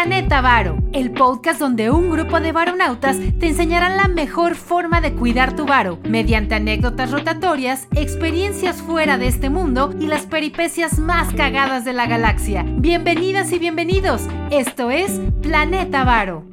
[0.00, 5.12] Planeta Varo, el podcast donde un grupo de varonautas te enseñarán la mejor forma de
[5.12, 11.34] cuidar tu varo, mediante anécdotas rotatorias, experiencias fuera de este mundo y las peripecias más
[11.34, 12.64] cagadas de la galaxia.
[12.64, 16.44] Bienvenidas y bienvenidos, esto es Planeta Varo.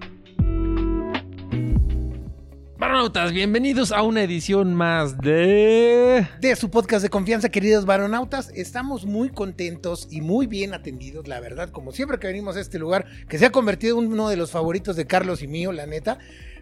[2.90, 6.28] Varonautas, bienvenidos a una edición más de...
[6.40, 8.52] de su podcast de confianza, queridos varonautas.
[8.54, 12.78] Estamos muy contentos y muy bien atendidos, la verdad, como siempre que venimos a este
[12.78, 15.88] lugar, que se ha convertido en uno de los favoritos de Carlos y mío, la
[15.88, 16.20] neta.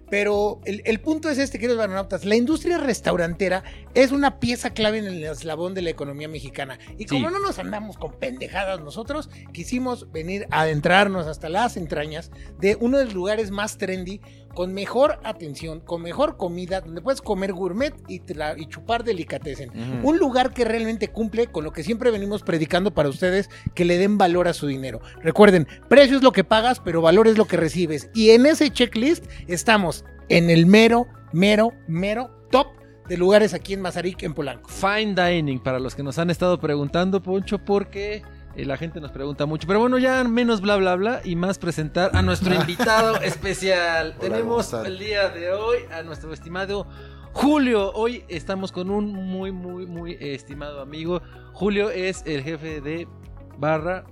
[0.09, 3.63] Pero el, el punto es este, queridos varonautas, la industria restaurantera
[3.95, 6.77] es una pieza clave en el eslabón de la economía mexicana.
[6.99, 7.33] Y como Sí.
[7.33, 12.99] no nos andamos con pendejadas nosotros, quisimos venir a adentrarnos hasta las entrañas de uno
[12.99, 14.21] de los lugares más trendy,
[14.53, 19.71] con mejor atención, con mejor comida, donde puedes comer gourmet y, tra- y chupar delicatessen.
[20.03, 23.97] Un lugar que realmente cumple con lo que siempre venimos predicando para ustedes, que le
[23.97, 25.01] den valor a su dinero.
[25.21, 28.09] Recuerden, precio es lo que pagas, pero valor es lo que recibes.
[28.13, 32.67] Y en ese checklist estamos en el mero, mero, mero top
[33.07, 34.69] de lugares aquí en Mazarik, en Polanco.
[34.69, 38.21] Fine Dining, para los que nos han estado preguntando, Poncho, porque
[38.55, 39.67] la gente nos pregunta mucho.
[39.67, 44.15] Pero bueno, ya menos bla bla bla y más presentar a nuestro invitado especial.
[44.17, 46.87] ¿cómo Tenemos el día de hoy a nuestro estimado
[47.33, 47.91] Julio.
[47.93, 51.21] Hoy estamos con un muy, muy, muy estimado amigo.
[51.51, 53.07] Julio es el jefe de
[53.57, 54.05] barra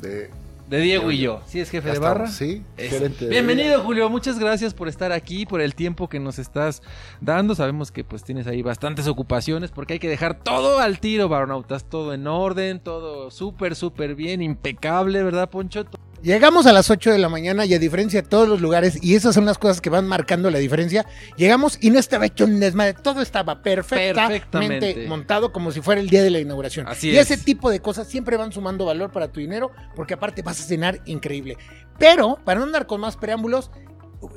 [0.00, 0.30] De,
[0.68, 1.40] de Diego y yo.
[1.46, 2.24] ¿Sí es jefe ya de barra?
[2.26, 6.38] estamos, Sí, de- Bienvenido Julio, muchas gracias por estar aquí, por el tiempo que nos
[6.38, 6.82] estás
[7.20, 7.54] dando.
[7.54, 11.84] Sabemos que pues tienes ahí bastantes ocupaciones porque hay que dejar todo al tiro, varonautas,
[11.88, 15.84] todo en orden, todo súper, súper bien, impecable, ¿verdad, Poncho?
[16.22, 19.14] Llegamos a las 8 de la mañana y a diferencia de todos los lugares, y
[19.14, 22.58] esas son las cosas que van marcando la diferencia, llegamos y no estaba hecho un
[22.58, 25.06] desmadre, todo estaba perfectamente, Perfectamente.
[25.06, 26.88] montado como si fuera el día de la inauguración.
[26.88, 27.30] Así y es.
[27.30, 30.64] ese tipo de cosas siempre van sumando valor para tu dinero, porque aparte vas a
[30.64, 31.56] cenar increíble.
[31.98, 33.70] Pero, para no andar con más preámbulos,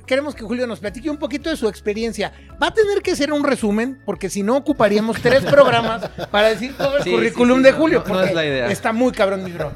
[0.05, 2.31] queremos que Julio nos platique un poquito de su experiencia.
[2.61, 6.75] Va a tener que ser un resumen, porque si no ocuparíamos tres programas para decir
[6.77, 8.03] todo el Sí, currículum sí, sí, de Julio.
[8.07, 8.67] no, es la idea.
[8.71, 9.71] Está muy cabrón, mi bro.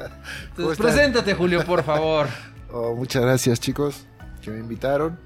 [0.78, 2.26] Preséntate, Julio, por favor.
[2.68, 4.06] Oh, muchas gracias, chicos,
[4.42, 5.18] que me invitaron.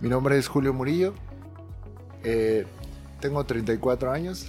[0.00, 1.14] Mi nombre es Julio Murillo.
[2.24, 2.66] Eh,
[3.20, 4.48] tengo 34 años.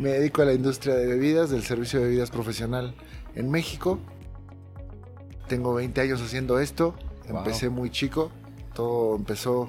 [0.00, 2.94] me dedico a la industria de bebidas, del servicio de bebidas profesional
[3.36, 4.00] en México.
[5.48, 6.96] Tengo 20 años haciendo esto.
[7.28, 7.38] Wow.
[7.38, 8.32] Empecé muy chico.
[8.74, 9.68] Todo empezó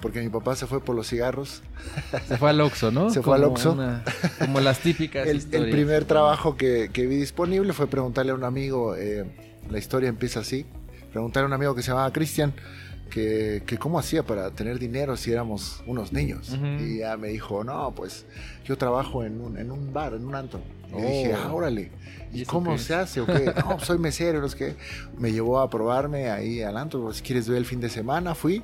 [0.00, 1.62] porque mi papá se fue por los cigarros.
[2.26, 3.10] Se fue al Oxxo, ¿no?
[3.10, 3.72] Se fue al Oxxo.
[3.72, 4.02] una-
[4.38, 5.40] como las típicas El,
[5.70, 9.24] primer trabajo que, que vi disponible fue preguntarle a un amigo, eh,
[9.68, 10.64] la historia empieza así,
[11.12, 12.54] preguntarle a un amigo que se llamaba Cristian,
[13.10, 16.56] que, que cómo hacía para tener dinero si éramos unos niños.
[16.80, 18.24] Y ya me dijo, no, pues
[18.64, 20.60] yo trabajo en un, en un bar, en un antro.
[20.90, 21.00] Y Oh.
[21.00, 21.90] dije, ah, órale.
[22.32, 23.52] ¿Y ¿Y eso cómo qué se hace o qué?
[23.64, 24.76] No, soy mesero, no sé qué.
[25.18, 27.12] Me llevó a probarme ahí al antro.
[27.12, 28.62] Si quieres ver el fin de semana, fui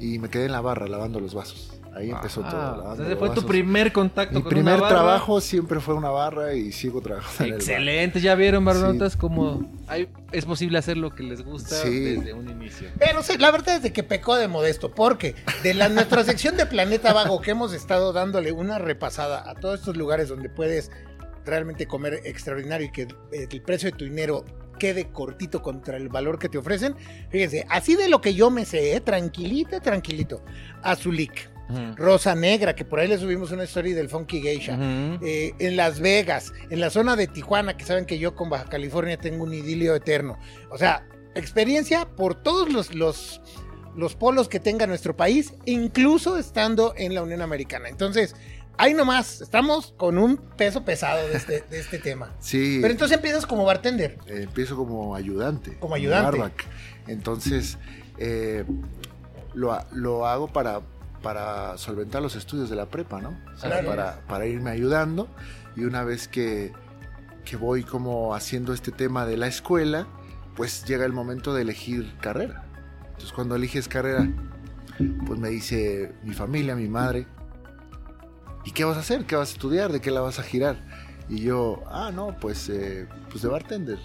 [0.00, 1.72] y me quedé en la barra lavando los vasos.
[1.94, 2.92] Ahí empezó Ah, todo.
[2.94, 4.94] ese los fue tu primer contacto Mi con primer una barra.
[4.96, 7.60] trabajo siempre fue una barra y sigo trabajando en el bar.
[7.60, 12.00] Excelente, ya vieron, varonautas, cómo hay- es posible hacer lo que les gusta Sí.
[12.00, 12.88] desde un inicio.
[12.98, 16.58] Pero sí, la verdad es de que pecó de modesto, porque de la, nuestra sección
[16.58, 20.90] de Planeta Vago que hemos estado dándole una repasada a todos estos lugares donde puedes
[21.46, 24.44] realmente comer extraordinario y que el precio de tu dinero
[24.78, 26.94] quede cortito contra el valor que te ofrecen,
[27.30, 30.42] fíjense, así de lo que yo me sé, eh, tranquilita, tranquilito,
[30.82, 31.96] Azulik, Ujú.
[31.96, 34.78] Rosa Negra, que por ahí le subimos una story del Funky Geisha,
[35.22, 38.66] eh, en Las Vegas, en la zona de Tijuana, que saben que yo con Baja
[38.66, 40.38] California tengo un idilio eterno.
[40.70, 41.04] O sea,
[41.34, 43.40] experiencia por todos los, los,
[43.96, 47.88] los polos que tenga nuestro país, incluso estando en la Unión Americana.
[47.88, 48.36] Entonces,
[48.78, 52.32] ahí nomás, estamos con un peso pesado de este, de este tema.
[52.40, 54.18] Sí, Pero entonces empiezas como bartender.
[54.26, 55.76] eh, empiezo como ayudante.
[55.78, 56.38] Como ayudante.
[56.38, 56.64] barback.
[57.06, 57.78] Entonces,
[58.18, 58.64] eh,
[59.54, 60.80] lo, lo hago para,
[61.22, 63.30] para solventar los estudios de la prepa, ¿no?
[63.54, 63.88] O sea, Claro.
[63.88, 65.28] para, para irme ayudando.
[65.76, 66.72] Y una vez que,
[67.44, 70.06] que voy como haciendo este tema de la escuela,
[70.56, 72.64] pues llega el momento de elegir carrera.
[73.06, 74.26] Entonces, cuando eliges carrera,
[75.26, 77.26] pues me dice mi familia, mi madre,
[78.66, 79.24] ¿y qué vas a hacer?
[79.24, 79.90] ¿Qué vas a estudiar?
[79.92, 80.76] ¿De qué la vas a girar?
[81.28, 83.98] Y yo, ah, no, pues, eh, pues de bartender,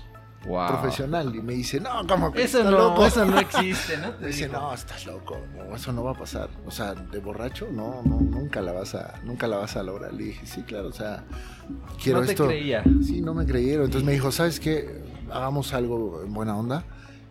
[0.48, 0.68] Wow.
[0.70, 1.36] profesional.
[1.36, 3.06] Y me dice, no, ¿cómo que Eso estás no, loco?
[3.06, 4.14] eso no existe, ¿no?
[4.20, 6.50] Me dice, no, estás loco, no, eso no va a pasar.
[6.66, 10.14] O sea, de borracho, no, no, nunca la vas a, nunca la vas a lograr.
[10.14, 11.24] Le dije, sí, claro, o sea,
[12.02, 12.48] quiero no te esto.
[12.48, 12.84] creía.
[13.06, 13.86] Sí, no me creyeron.
[13.86, 15.04] Entonces me dijo, ¿sabes qué?
[15.32, 16.86] Hagamos algo en buena onda.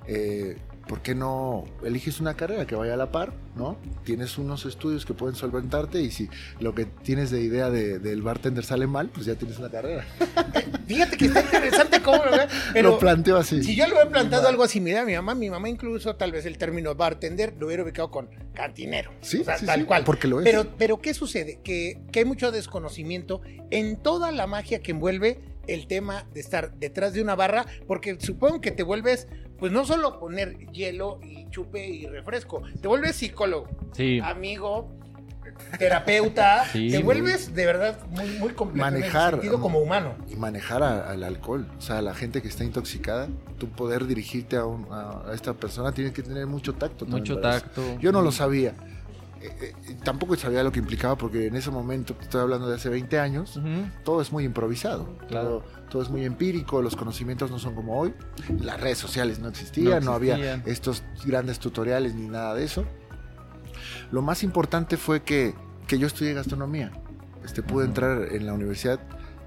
[0.06, 0.58] Eh,
[0.90, 3.76] ¿por qué no eliges una carrera que vaya a la par, ¿no?
[4.02, 6.28] Tienes unos estudios que pueden solventarte y si
[6.58, 10.04] lo que tienes de idea de- del bartender sale mal, pues ya tienes una carrera.
[10.88, 12.32] Fíjate que está interesante cómo lo
[12.72, 13.62] pero lo planteo así.
[13.62, 16.44] si yo lo he plantado algo así, mira, mi mamá, mi mamá incluso tal vez
[16.44, 19.12] el término bartender lo hubiera ubicado con cantinero.
[19.20, 20.02] Sí, o sea, sí, tal sí, cual.
[20.02, 20.44] porque lo es.
[20.44, 21.60] Pero, pero ¿qué sucede?
[21.62, 26.74] Que, que hay mucho desconocimiento en toda la magia que envuelve el tema de estar
[26.80, 29.28] detrás de una barra, porque supongo que te vuelves,
[29.60, 34.18] pues no solo poner hielo y chupe y refresco, te vuelves psicólogo, Sí.
[34.20, 34.88] amigo,
[35.78, 39.34] terapeuta, Sí, te muy- vuelves de verdad muy, muy completo en Manejar.
[39.34, 40.14] ese sentido como humano.
[40.28, 41.66] y manejar a- al alcohol.
[41.78, 43.28] O sea, la gente que está intoxicada,
[43.58, 47.04] tú poder dirigirte a, un- a- a esta persona tienes que tener mucho tacto.
[47.04, 47.40] también Mucho eso.
[47.42, 47.82] tacto.
[48.00, 48.74] Yo no lo sabía.
[49.42, 49.48] Eh,
[49.88, 53.18] eh, tampoco sabía lo que implicaba porque en ese momento, estoy hablando de hace 20
[53.18, 53.58] años,
[54.04, 55.06] todo es muy improvisado.
[55.28, 55.48] Claro.
[55.48, 58.14] Todo, todo es muy empírico, los conocimientos no son como hoy.
[58.60, 62.86] Las redes sociales no existían, no, No había estos grandes tutoriales ni nada de eso.
[64.10, 65.54] Lo más importante fue que,
[65.86, 66.90] que yo estudié gastronomía.
[67.44, 69.00] Este, pude entrar en la universidad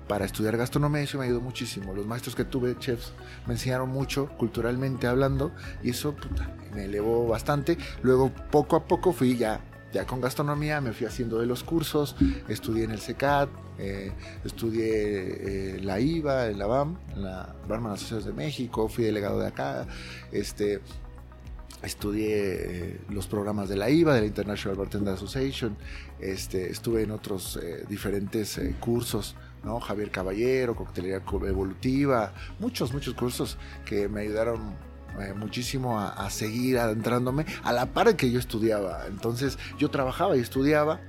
[0.07, 1.93] para estudiar gastronomía y eso me ayudó muchísimo.
[1.93, 3.13] Los maestros que tuve, chefs,
[3.47, 5.51] me enseñaron mucho culturalmente hablando
[5.81, 7.77] y eso puta, me elevó bastante.
[8.01, 9.61] Luego, poco a poco fui ya,
[9.93, 12.15] ya con gastronomía, me fui haciendo de los cursos,
[12.47, 14.11] estudié en el CECAT, eh,
[14.43, 19.39] estudié eh, la IVA, en la BAM, en la Barman Associación de México, fui delegado
[19.39, 19.85] de acá,
[20.31, 20.81] este,
[21.83, 25.75] estudié eh, los programas de la IVA, de la International Bartender Association,
[26.19, 29.79] este, estuve en otros diferentes cursos, ¿no?
[29.79, 34.75] Javier Caballero, coctelería co- evolutiva, muchos, muchos cursos que me ayudaron
[35.21, 39.05] eh, muchísimo a, a seguir adentrándome a la par que yo estudiaba.
[39.07, 41.01] Entonces yo trabajaba y estudiaba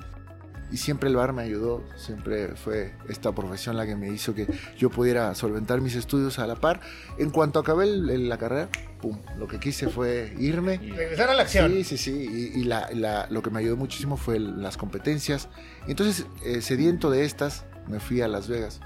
[0.72, 4.46] y siempre el bar me ayudó, siempre fue esta profesión la que me hizo que
[4.76, 6.80] yo pudiera solventar mis estudios a la par.
[7.18, 8.68] En cuanto acabé el- el- la carrera,
[9.00, 10.78] pum, lo que quise fue irme.
[10.78, 11.70] Regresar a la acción.
[11.70, 12.50] Sí, sí, sí.
[12.54, 15.48] Y, y la- la- lo que me ayudó muchísimo fue el- las competencias.
[15.86, 18.80] Entonces, eh, sediento de estas, me fui a Las Vegas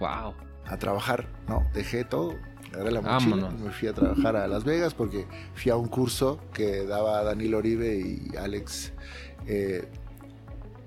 [0.00, 0.34] Wow.
[0.66, 1.68] a trabajar, ¿no?
[1.74, 2.34] Dejé todo,
[2.72, 3.60] agarré la mochila Vámonos.
[3.60, 7.54] me fui a trabajar a Las Vegas porque fui a un curso que daba Daniel
[7.54, 8.92] Oribe y Alex.
[9.46, 9.88] eh,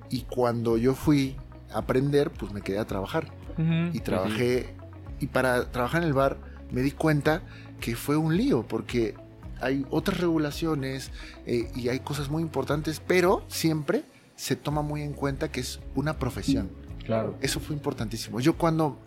[0.09, 1.35] y cuando yo fui
[1.73, 3.31] a aprender, pues me quedé a trabajar.
[3.93, 4.75] Y trabajé,
[5.19, 6.37] y para trabajar en el bar
[6.71, 7.41] me di cuenta
[7.79, 9.15] que fue un lío, porque
[9.61, 11.11] hay otras regulaciones
[11.45, 14.03] eh, y hay cosas muy importantes, pero siempre
[14.35, 16.69] se toma muy en cuenta que es una profesión.
[17.05, 17.35] Claro.
[17.41, 18.39] Eso fue importantísimo.
[18.41, 18.99] Yo cuando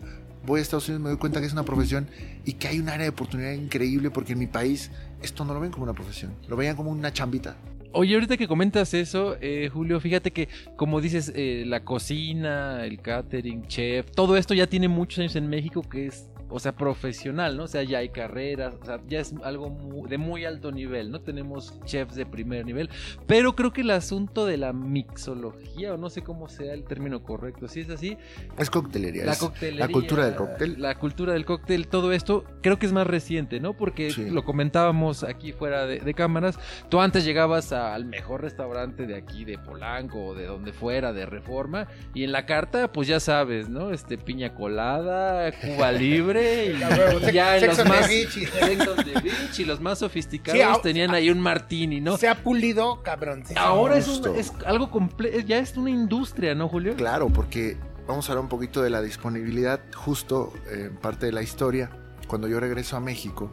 [0.45, 2.07] voy a Estados Unidos me doy cuenta que es una profesión
[2.45, 4.91] y que hay un área de oportunidad increíble porque en mi país
[5.21, 7.57] esto no lo ven como una profesión, lo veían como una chambita.
[7.91, 13.01] Oye, ahorita que comentas eso, eh, Julio, fíjate que, como dices, eh, la cocina, el
[13.01, 17.55] catering, chef, todo esto ya tiene muchos años en México que es, o sea, profesional,
[17.57, 17.63] ¿no?
[17.63, 21.11] O sea, ya hay carreras, o sea, ya es algo mu- de muy alto nivel,
[21.11, 21.21] ¿no?
[21.21, 22.89] Tenemos chefs de primer nivel,
[23.27, 27.21] pero creo que el asunto de la mixología, o no sé cómo sea el término
[27.23, 28.17] correcto, si es así,
[28.57, 29.25] Es coctelería.
[29.25, 30.75] la es coctelería, la cultura del cóctel.
[30.81, 33.73] La cultura del cóctel, todo esto creo que es más reciente, ¿no?
[33.75, 34.29] Porque Sí.
[34.29, 36.57] lo comentábamos aquí fuera de, de cámaras.
[36.89, 41.25] Tú antes llegabas al mejor restaurante de aquí, de Polanco o de donde fuera, de
[41.25, 43.91] Reforma, y en la carta, pues ya sabes, ¿no?
[43.91, 48.07] Este piña colada, Cuba libre, y, Ya, huevo, y ya en Sex los más.
[48.07, 52.17] beach y los más sofisticados Sí, a- tenían ahí un martini, ¿no?
[52.17, 53.43] Se ha pulido, cabrón.
[53.55, 54.35] Ahora es, un- Justo.
[54.35, 56.95] es algo completo, ya es una industria, ¿no, Julio?
[56.95, 57.77] Claro, porque
[58.07, 61.89] vamos a hablar un poquito de la disponibilidad, justo eh, en parte de la historia.
[62.27, 63.51] Cuando yo regreso a México,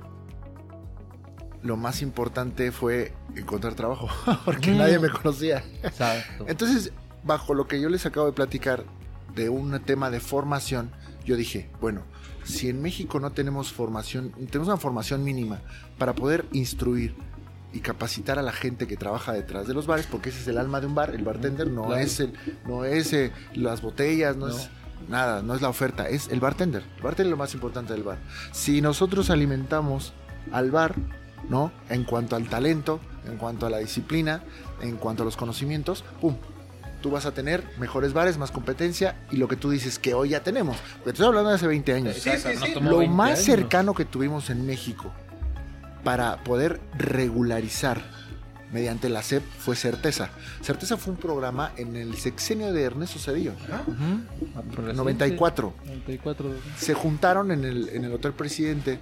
[1.62, 4.08] lo más importante fue encontrar trabajo,
[4.44, 4.78] porque Mm.
[4.78, 5.64] nadie me conocía.
[5.82, 6.44] Exacto.
[6.48, 6.92] Entonces,
[7.24, 8.84] bajo lo que yo les acabo de platicar
[9.34, 10.90] de un tema de formación,
[11.24, 12.02] yo dije, bueno,
[12.46, 15.60] si en México no tenemos formación, tenemos una formación mínima
[15.98, 17.14] para poder instruir
[17.72, 20.56] y capacitar a la gente que trabaja detrás de los bares, porque ese es el
[20.58, 22.00] alma de un bar, el bartender no Claro.
[22.00, 22.32] es el,
[22.66, 24.56] no es eh, las botellas, no, No.
[24.56, 24.70] es
[25.08, 26.82] nada, no es la oferta, es el bartender.
[26.96, 28.18] El bartender es lo más importante del bar.
[28.52, 30.12] Si nosotros alimentamos
[30.52, 30.94] al bar,
[31.50, 31.70] ¿no?
[31.90, 34.42] En cuanto al talento, en cuanto a la disciplina,
[34.80, 36.36] en cuanto a los conocimientos, ¡pum!
[37.06, 40.30] Tú vas a tener mejores bares, más competencia y lo que tú dices que hoy
[40.30, 40.76] ya tenemos.
[40.76, 42.16] Porque te estoy hablando de hace 20 años.
[42.16, 42.74] Sí, sí, sí.
[42.74, 43.44] tomó Lo 20 más años.
[43.44, 45.12] cercano que tuvimos en México
[46.02, 48.02] para poder regularizar
[48.72, 50.30] mediante la SEP fue Certeza.
[50.62, 53.52] Certeza fue un programa en el sexenio de Ernesto Cedillo,
[53.86, 54.92] Ujú.
[54.92, 55.74] 94.
[55.86, 56.50] 94.
[56.76, 58.98] Se juntaron en el, en el Hotel Presidente,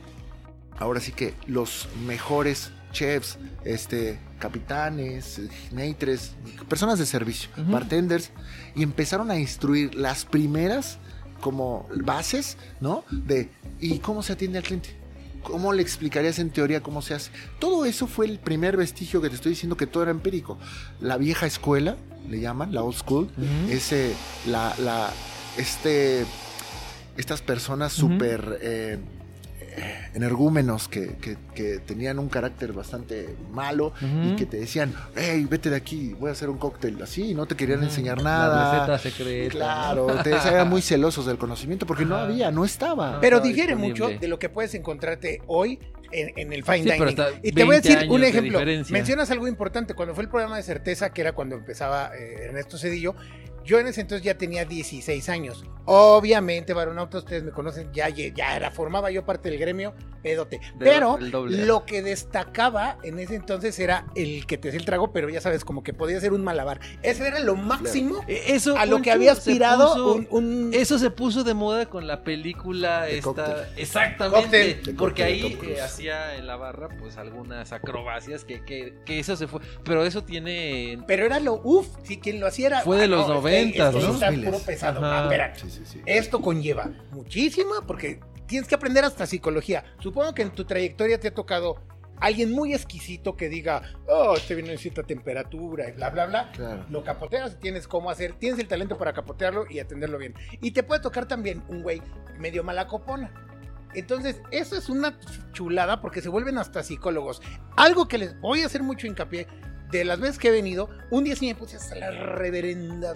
[0.79, 6.33] ahora sí que los mejores chefs, este, capitanes, neitres,
[6.69, 8.31] personas de servicio, bartenders,
[8.75, 10.99] y empezaron a instruir las primeras
[11.41, 13.05] como bases, ¿no?
[13.11, 14.97] De ¿y cómo se atiende al cliente?
[15.43, 17.31] ¿Cómo le explicarías en teoría cómo se hace?
[17.59, 20.59] Todo eso fue el primer vestigio que te estoy diciendo que todo era empírico.
[21.01, 21.97] La vieja escuela,
[22.31, 23.29] le llaman, la old school,
[23.69, 24.15] ese,
[24.47, 25.11] la, la,
[25.59, 26.25] este,
[27.19, 28.99] estas personas súper eh,
[30.15, 33.93] energúmenos que, que- que tenían un carácter bastante malo
[34.25, 37.35] y que te decían, hey, vete de aquí, voy a hacer un cóctel así, y
[37.35, 38.87] no te querían enseñar La nada.
[38.87, 39.51] receta secreta.
[39.53, 43.21] Claro, te eran muy celosos del conocimiento porque no había, no estaba.
[43.21, 45.79] Pero estaba difiere mucho de lo que puedes encontrarte hoy
[46.13, 47.41] en, en el fine Sí, pero dining.
[47.43, 48.61] Y te voy a 20 decir un de ejemplo.
[48.91, 49.95] Mencionas algo importante.
[49.95, 53.15] Cuando fue el programa de Certeza, que era cuando empezaba eh, Ernesto Cedillo,
[53.65, 55.65] yo en ese entonces ya tenía 16 años.
[55.87, 60.59] Obviamente, varonauta, ustedes me conocen, ya, ya era, formaba yo parte del gremio, pedote.
[60.79, 65.29] Pero lo que destacaba en ese entonces era el que te hacía el trago, pero
[65.29, 66.81] ya sabes, como que podía ser un malabar.
[67.03, 70.99] Eso era lo máximo Eh, Eso, a lo que había aspirado puso- un, un- Eso
[70.99, 73.23] se puso de moda con la película De esta.
[73.25, 73.55] cóctel.
[73.77, 74.77] Exactamente.
[74.77, 74.95] Cóctel.
[74.97, 79.47] Porque ahí eh, hacía en la barra pues algunas acrobacias que, que, que eso se
[79.49, 79.61] fue.
[79.85, 80.99] Pero eso tiene.
[81.07, 82.81] Pero era lo, uff, si quien lo hacía era.
[82.81, 83.29] Fue de ah, los es
[83.61, 84.15] esto ¿no?
[84.15, 85.01] Está puro pesado.
[85.03, 85.55] Ah, espera.
[85.55, 86.01] Sí, sí, sí.
[86.07, 89.85] Esto conlleva muchísimo porque tienes que aprender hasta psicología.
[89.99, 91.77] Supongo que en tu trayectoria te ha tocado
[92.21, 96.53] alguien muy exquisito que diga, oh, este vino necesita temperatura y bla, bla, bla.
[96.53, 96.85] Claro.
[96.89, 100.35] Lo capoteas, tienes cómo hacer, tienes el talento para capotearlo y atenderlo bien.
[100.61, 102.03] Y te puede tocar también un güey
[102.39, 103.33] medio malacopona.
[103.95, 105.19] Entonces, eso es una
[105.53, 107.41] chulada porque se vuelven hasta psicólogos.
[107.77, 109.47] Algo que les voy a hacer mucho hincapié.
[109.95, 113.15] De las veces que he venido, un día sí me puse hasta las reverendas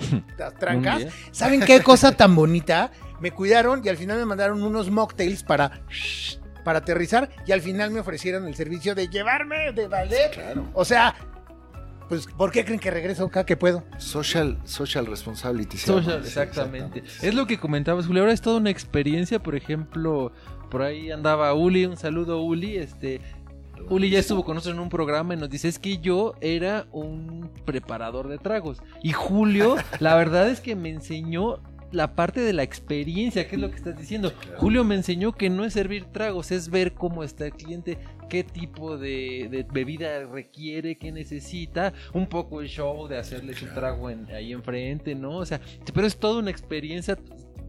[0.61, 1.07] trancas.
[1.33, 2.93] ¿Saben qué cosa tan bonita?
[3.19, 5.83] Me cuidaron y al final me mandaron unos mocktails para,
[6.63, 10.31] para aterrizar y al final me ofrecieron el servicio de llevarme de ballet.
[10.33, 10.71] Claro.
[10.73, 11.17] O sea,
[12.09, 13.83] pues, ¿por qué creen que regreso acá que puedo?
[13.99, 15.79] Social, social responsibility.
[15.79, 16.23] Social.
[16.23, 17.03] Sí, exactamente.
[17.21, 18.23] Es lo que comentabas, Julio.
[18.23, 19.43] Ahora es toda una experiencia.
[19.43, 20.31] Por ejemplo,
[20.71, 21.87] por ahí andaba Uli.
[21.87, 22.77] Un saludo, Uli.
[22.77, 23.21] Este.
[23.89, 26.87] Uli ya estuvo con nosotros en un programa y nos dice es que yo era
[26.93, 28.79] un preparador de tragos.
[29.03, 33.63] Y Julio, la verdad es que me enseñó la parte de la experiencia, que es
[33.63, 34.33] lo que estás diciendo.
[34.59, 37.97] Julio me enseñó que no es servir tragos, es ver cómo está el cliente,
[38.29, 43.65] qué tipo de, de bebida requiere, qué necesita, un poco el show de hacerle su
[43.69, 45.39] trago en- ahí enfrente, ¿no?
[45.39, 45.63] O sea,
[45.95, 47.17] pero es toda una experiencia.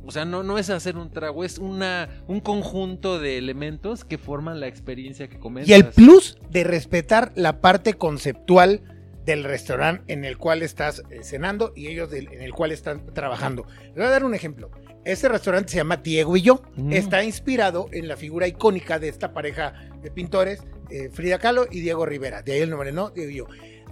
[0.05, 4.17] O sea, no, no es hacer un trago, es una, un conjunto de elementos que
[4.17, 5.69] forman la experiencia que comentas.
[5.69, 8.81] Y el plus de respetar la parte conceptual
[9.25, 13.05] del restaurante en el cual estás eh, cenando y ellos del- en el cual están
[13.13, 13.65] trabajando.
[13.87, 14.71] Les voy a dar un ejemplo.
[15.05, 16.63] Este restaurante se llama Diego y yo.
[16.75, 16.93] Mm.
[16.93, 21.81] Está inspirado en la figura icónica de esta pareja de pintores, eh, Frida Kahlo y
[21.81, 22.41] Diego Rivera.
[22.41, 23.11] De ahí el nombre, ¿no?
[23.11, 23.47] Diego y yo.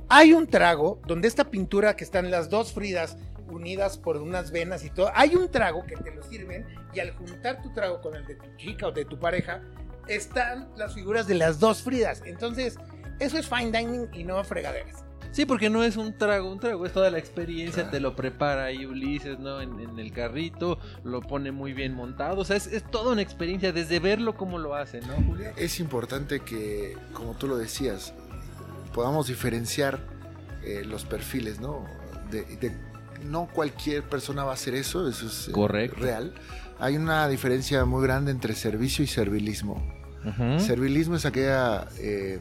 [0.10, 3.18] Hay un trago donde esta pintura que están las dos Fridas
[3.50, 5.12] unidas por unas venas y todo.
[5.16, 8.36] Hay un trago que te lo sirven y al juntar tu trago con el de
[8.36, 9.62] tu chica o de tu pareja,
[10.08, 12.22] están las figuras de las dos Fridas.
[12.25, 12.77] Entonces,
[13.20, 15.04] eso es fine dining y no fregaderas.
[15.32, 18.63] Sí, porque no es un trago, un trago es toda la experiencia, te lo prepara
[18.66, 19.62] ahí Ulises, ¿no?
[19.62, 23.22] En, en el carrito, lo pone muy bien montado, o sea, es, es toda una
[23.22, 25.51] experiencia desde verlo cómo lo hace, ¿no, Julio?
[25.58, 28.13] Es importante que, como tú lo decías,
[28.94, 30.00] podamos diferenciar
[30.63, 31.86] eh, los perfiles, ¿no?
[32.32, 32.75] De, de-
[33.24, 36.00] no cualquier persona va a hacer eso, eso es eh, Correcto.
[36.01, 36.33] real.
[36.79, 39.83] Hay una diferencia muy grande entre servicio y servilismo.
[40.25, 40.59] Ujú.
[40.59, 42.39] Servilismo es aquella eh,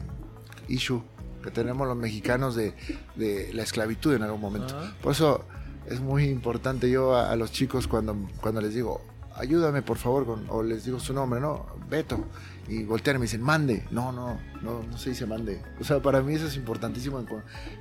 [0.67, 1.01] issue
[1.43, 2.73] que tenemos los mexicanos de,
[3.15, 4.77] de la esclavitud en algún momento.
[4.77, 4.93] Ajá.
[5.01, 5.45] Por eso
[5.89, 9.01] es muy importante yo a, a los chicos cuando, cuando les digo,
[9.35, 11.65] ayúdame por favor, con- o les digo su nombre, ¿no?
[11.89, 12.25] Beto.
[12.67, 13.85] Y voltean y me dicen, mande.
[13.91, 15.61] No, no, no, no se dice mande.
[15.79, 17.17] O sea, para mí eso es importantísimo.
[17.17, 17.27] En,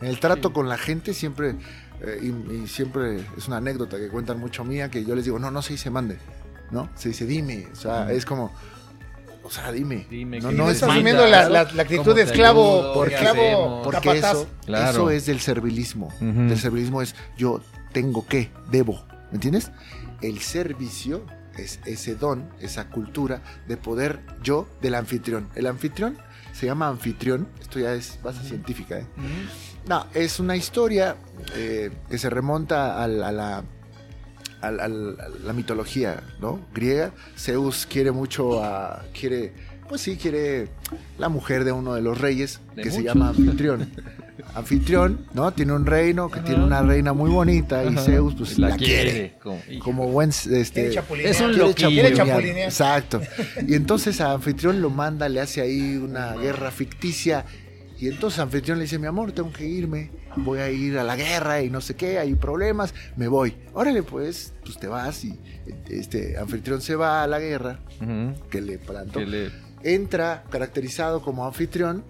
[0.00, 0.54] en el trato Sí.
[0.54, 1.56] con la gente siempre,
[2.02, 5.38] eh, y, y siempre es una anécdota que cuentan mucho mía, que yo les digo,
[5.38, 6.18] no, no se dice mande,
[6.70, 6.88] ¿no?
[6.94, 7.68] Se dice dime.
[7.72, 8.52] O sea, es como,
[9.42, 10.06] o sea, dime.
[10.10, 12.94] Dime no, no no es estás asumiendo la, la- la actitud ¿Cómo de esclavo, ayudo?
[12.94, 13.82] por ¿Qué esclavo?
[13.82, 14.90] Porque eso, Claro.
[14.90, 16.06] eso es del servilismo.
[16.20, 16.48] Ujú.
[16.48, 17.60] Del servilismo es yo
[17.92, 19.04] tengo que, debo.
[19.30, 19.70] ¿Me entiendes?
[20.22, 21.24] El servicio
[21.56, 25.48] es ese don, esa cultura de poder yo del anfitrión.
[25.54, 26.18] El anfitrión
[26.56, 27.46] se llama anfitrión.
[27.60, 28.98] Esto ya es base científica.
[28.98, 29.06] ¿eh?
[29.86, 31.16] No, es una historia
[31.54, 33.62] eh, que se remonta a, la,
[34.62, 36.60] a la mitología ¿no?
[36.72, 37.12] griega.
[37.36, 39.04] Zeus quiere mucho a.
[39.18, 39.52] quiere.
[39.88, 40.68] Pues sí, quiere
[41.16, 43.88] la mujer de uno de los reyes, De que se llama anfitrión.
[44.54, 45.52] Anfitrión, ¿no?
[45.52, 46.48] Tiene un reino que Ajá.
[46.48, 48.00] tiene una reina muy bonita y Ajá.
[48.02, 49.34] Zeus, pues la, quiere.
[49.42, 50.30] Como, Como buen.
[50.30, 51.30] Este, Quiere.
[51.30, 51.88] Es un quiere loquillo.
[51.88, 52.26] Quiere chapulinear.
[52.28, 52.68] chapulinear.
[52.68, 53.20] Exacto.
[53.66, 57.44] Y entonces a Anfitrión lo manda, le hace ahí una guerra ficticia.
[57.98, 60.10] Y entonces Anfitrión le dice, mi amor, tengo que irme.
[60.36, 63.56] Voy a ir a la guerra y no sé qué, hay problemas, me voy.
[63.72, 65.38] Órale, pues, pues te vas y
[65.88, 67.78] este Anfitrión se va a la guerra
[68.50, 69.18] que le plantó.
[69.18, 72.02] Que le- entra caracterizado como anfitrión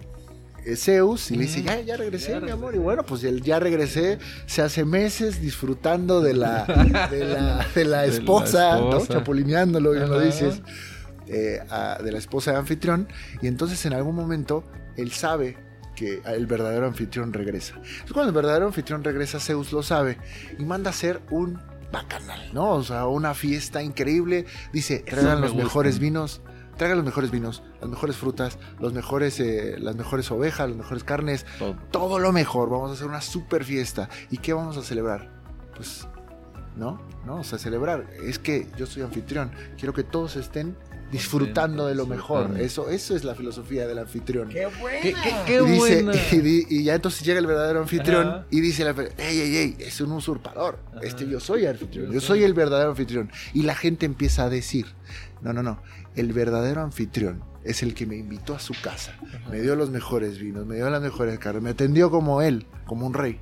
[0.75, 2.71] Zeus y le dice, ya, ya regresé, Ya mi amor.
[2.71, 2.81] regresé.
[2.81, 7.25] Y bueno, pues el ya regresé, se hace meses disfrutando de la, de la, de
[7.25, 8.89] la De la esposa, ¿no?
[8.89, 9.13] esposa.
[9.13, 10.61] Chapulineándolo, bien lo dices,
[11.27, 13.07] eh, a- de la esposa de anfitrión.
[13.41, 14.63] Y entonces en algún momento
[14.97, 15.57] él sabe
[15.95, 17.73] que el verdadero anfitrión regresa.
[17.75, 20.17] Entonces cuando el verdadero anfitrión regresa, Zeus lo sabe
[20.59, 21.59] y manda a hacer un
[21.91, 22.71] bacanal, ¿no?
[22.71, 24.45] O sea, una fiesta increíble.
[24.73, 25.63] Dice, traigan me los gusta.
[25.63, 26.41] mejores vinos,
[26.77, 31.03] traigan los mejores vinos, las mejores frutas, los mejores, eh, las mejores ovejas, las mejores
[31.03, 31.75] carnes, Todo.
[31.91, 32.69] todo lo mejor.
[32.69, 34.09] Vamos a hacer una super fiesta.
[34.29, 35.29] ¿Y qué vamos a celebrar?
[35.75, 36.07] Pues,
[36.75, 37.01] ¿no?
[37.25, 37.37] ¿No?
[37.39, 38.07] O sea, celebrar.
[38.23, 39.51] Es que yo soy anfitrión.
[39.77, 40.77] Quiero que todos estén
[41.11, 42.59] disfrutando de lo mejor.
[42.59, 44.49] Eso, eso es la filosofía del anfitrión.
[44.49, 45.01] ¡Qué buena!
[45.01, 46.21] ¿Qué, qué, qué y, dice, buena.
[46.31, 48.45] y, y ya entonces llega el verdadero anfitrión Ajá.
[48.49, 50.79] y dice, la, ey, ey, ey, es un usurpador.
[50.91, 50.99] Ajá.
[51.03, 52.43] Este, yo soy anfitrión, Yo soy.
[52.43, 53.31] el verdadero anfitrión.
[53.53, 54.85] Y la gente empieza a decir,
[55.41, 55.81] no, no, no,
[56.15, 59.17] el verdadero anfitrión es el que me invitó a su casa,
[59.51, 63.05] me dio los mejores vinos, me dio las mejores carnes, me atendió como él, como
[63.05, 63.39] un rey.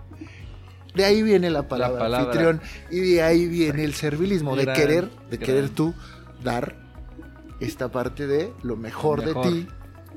[0.96, 2.28] De ahí viene la palabra, palabra.
[2.28, 5.46] anfitrión y de ahí viene el servilismo, de querer, de gran.
[5.46, 5.94] querer tú
[6.44, 6.85] dar
[7.60, 9.46] esta parte de lo mejor, Mejor.
[9.46, 9.68] de ti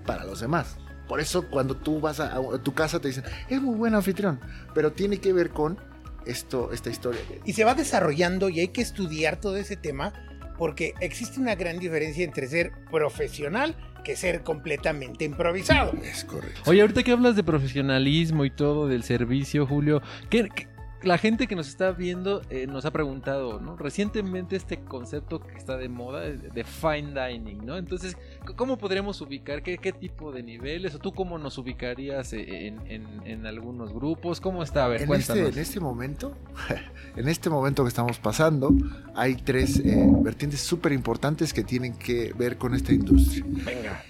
[0.06, 0.76] para los demás.
[1.08, 4.38] Por eso cuando tú vas a, a tu casa te dicen, es muy buen anfitrión,
[4.74, 5.78] pero tiene que ver con
[6.26, 7.20] esto, esta historia.
[7.44, 10.12] Y se va desarrollando y hay que estudiar todo ese tema
[10.58, 15.92] porque existe una gran diferencia entre ser profesional que ser completamente improvisado.
[16.02, 16.60] Es correcto.
[16.66, 20.68] Oye, ahorita que hablas de profesionalismo y todo, del servicio, Julio, ¿qué, qué-
[21.02, 23.76] la gente que nos está viendo eh, nos ha preguntado, ¿no?
[23.76, 27.76] Recientemente este concepto que está de moda eh, de fine dining, ¿no?
[27.76, 28.16] Entonces,
[28.56, 30.94] ¿cómo podremos ubicar qué, qué tipo de niveles?
[30.94, 34.40] ¿O tú cómo nos ubicarías eh, en, en- en algunos grupos?
[34.40, 34.86] ¿Cómo está?
[34.86, 35.44] A ver, En cuéntanos.
[35.44, 36.36] este, en este momento,
[37.16, 38.70] en este momento que estamos pasando,
[39.14, 43.44] hay tres eh, vertientes súper importantes que tienen que ver con esta industria.
[43.46, 44.02] Venga.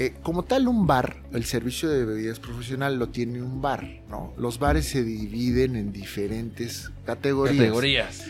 [0.00, 4.32] Eh, como tal, un bar, el servicio de bebidas profesional lo tiene un bar, ¿no?
[4.38, 7.58] Los bares se dividen en diferentes categorías.
[7.58, 8.24] Categorías.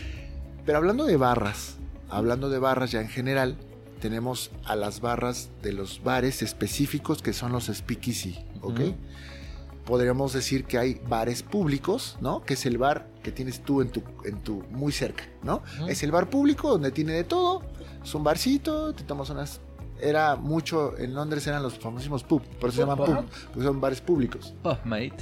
[0.65, 1.77] Pero hablando de barras,
[2.09, 3.55] hablando de barras ya en general,
[4.01, 8.81] tenemos a las barras de los bares específicos que son los speakeasy, ¿ok?
[9.85, 12.43] Podríamos decir que hay bares públicos, ¿no?
[12.43, 15.63] Que es el bar que tienes tú en tu, en tu muy cerca, ¿no?
[15.87, 17.63] Es el bar público donde tiene de todo,
[18.03, 19.61] es un barcito, te tomas unas...
[20.01, 23.79] Era mucho, en Londres eran los famosísimos pub, por eso se llaman pub, porque son
[23.79, 24.53] bares públicos.
[24.63, 25.13] Oh, mate.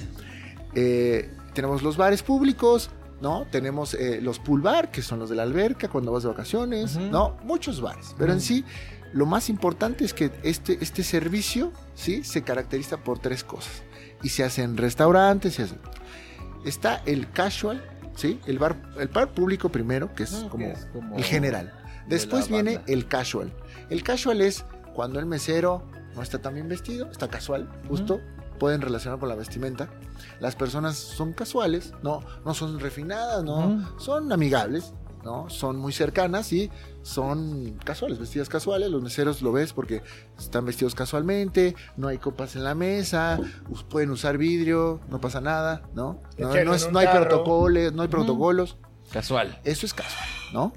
[0.76, 2.89] Eh, tenemos los bares públicos,
[3.22, 3.46] ¿no?
[3.52, 6.96] Tenemos eh, los pool bar, que son los de la alberca cuando vas de vacaciones.
[6.98, 7.38] ¿no?
[7.44, 8.15] Muchos bares.
[8.18, 8.46] Pero en Ujú.
[8.48, 8.65] sí,
[9.13, 12.24] lo más importante es que este, este servicio, ¿sí?
[12.24, 13.84] Se caracteriza por tres cosas.
[14.22, 15.76] Y se hace en restaurantes, se hace...
[16.65, 17.84] Está el casual,
[18.15, 18.39] ¿sí?
[18.46, 21.74] El bar, el bar público primero, que es, Ujú, como, que es como el general.
[22.10, 23.54] De Después viene el casual.
[23.89, 25.84] El casual es cuando el mesero
[26.15, 28.19] no está tan bien vestido, está casual, justo.
[28.60, 29.88] Pueden relacionar con la vestimenta.
[30.41, 34.93] Las personas son casuales, no, no son refinadas, no, son amigables,
[35.24, 35.50] ¿no?
[35.50, 36.69] Son muy cercanas y
[37.02, 38.89] son casuales, vestidas casuales.
[38.89, 40.02] Los meseros lo ves porque
[40.38, 43.39] están vestidos casualmente, no hay copas en la mesa,
[43.89, 46.22] pueden usar vidrio, no pasa nada, ¿no?
[46.38, 48.78] No, es- hay protocolos, no hay protocolos.
[49.13, 49.58] Casual.
[49.63, 50.74] Eso es casual, ¿no?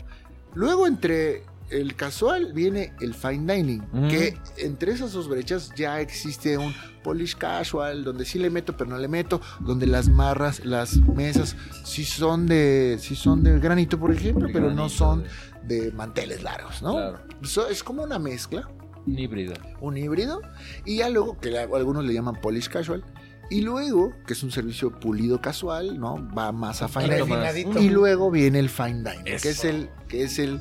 [0.54, 6.58] Luego entre el casual viene el fine dining, que entre esas dos brechas ya existe
[6.58, 10.96] un polish casual, donde sí le meto pero no le meto, donde las marras, las
[10.98, 15.24] mesas sí son de sí son de granito, por ejemplo, pero no son
[15.66, 16.92] de- de manteles largos, ¿no?
[16.92, 17.18] Claro.
[17.42, 18.68] So- es como una mezcla,
[19.06, 19.54] Un híbrido.
[19.80, 20.42] un híbrido,
[20.84, 23.02] y ya luego, que algunos le llaman polish casual,
[23.50, 26.26] y luego, que es un servicio pulido casual, ¿no?
[26.36, 27.82] Va más a fine dining.
[27.82, 30.60] Y luego viene el fine dining, que es el, que es el,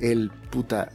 [0.00, 0.88] el puta.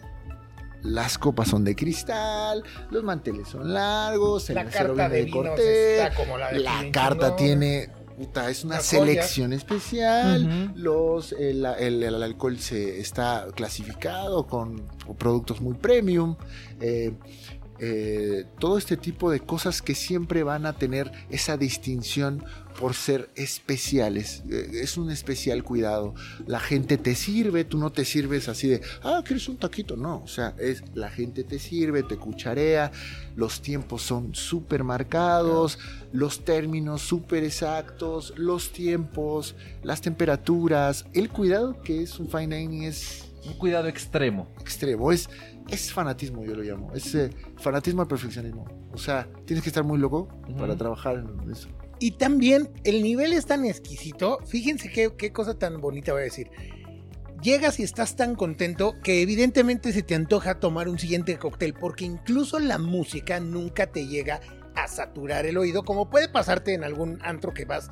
[0.82, 5.32] Las copas son de cristal, los manteles son largos, el La carta viene de de
[5.32, 11.66] cortés, como la de la Pimentel, carta tiene, puta, es una selección especial, los, el,
[11.66, 14.82] el- el alcohol se está clasificado con
[15.18, 16.38] productos muy premium,
[16.80, 17.14] eh,
[17.80, 22.44] eh, todo este tipo de cosas que siempre van a tener esa distinción
[22.80, 24.44] por ser especiales.
[24.50, 26.14] Eh, es un especial cuidado.
[26.48, 29.98] La gente te sirve, tú no te sirves así de, ah, ¿quieres un taquito?
[29.98, 32.92] No, o sea, es la gente te sirve, te cucharea,
[33.36, 35.78] los tiempos son súper marcados,
[36.12, 42.84] los términos súper exactos, los tiempos, las temperaturas, el cuidado que es un fine dining
[42.84, 44.48] es Un cuidado extremo.
[44.60, 45.30] extremo, es,
[45.72, 48.66] es fanatismo, yo lo llamo, es eh, fanatismo al perfeccionismo.
[48.94, 50.28] O sea, tienes que estar muy loco
[50.58, 51.70] para trabajar en eso.
[52.00, 54.40] Y también el nivel es tan exquisito.
[54.46, 56.50] Fíjense qué, qué cosa tan bonita voy a decir.
[57.42, 62.06] llegas y estás tan contento que evidentemente se te antoja tomar un siguiente cóctel, porque
[62.06, 64.42] incluso la música nunca te llega
[64.76, 67.90] a saturar el oído, como puede pasarte en algún antro que vas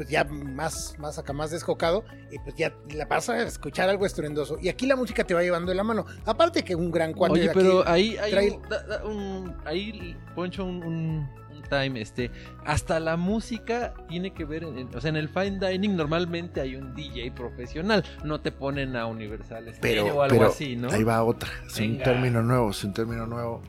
[0.00, 4.06] pues ya más, más acá, más descocado, y pues ya la vas a escuchar algo
[4.06, 4.56] estruendoso.
[4.58, 6.06] Y aquí la música te va llevando de la mano.
[6.24, 9.04] Aparte que un gran cuate Oye, de aquí pero ahí, ahí, trae- un- da- da
[9.04, 12.30] un- ahí Poncho, un, un- time, este,
[12.64, 16.60] hasta la música tiene que ver, en, en- o sea, en el fine dining normalmente
[16.62, 20.74] hay un DJ profesional, no te ponen a Universal Stereo Pero, o algo pero así,
[20.76, 20.90] ¿no?
[20.90, 21.48] ahí va otra.
[21.66, 23.62] Es un término nuevo, es un término nuevo.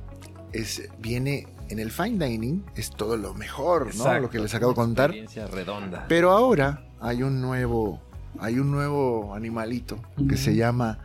[0.51, 4.19] Es, viene en el fine dining, es todo lo mejor, ¿no?
[4.19, 5.11] Lo que les acabo de contar.
[5.11, 6.05] Experiencia redonda.
[6.09, 8.01] Pero ahora hay un nuevo,
[8.39, 10.99] hay un nuevo animalito que se llama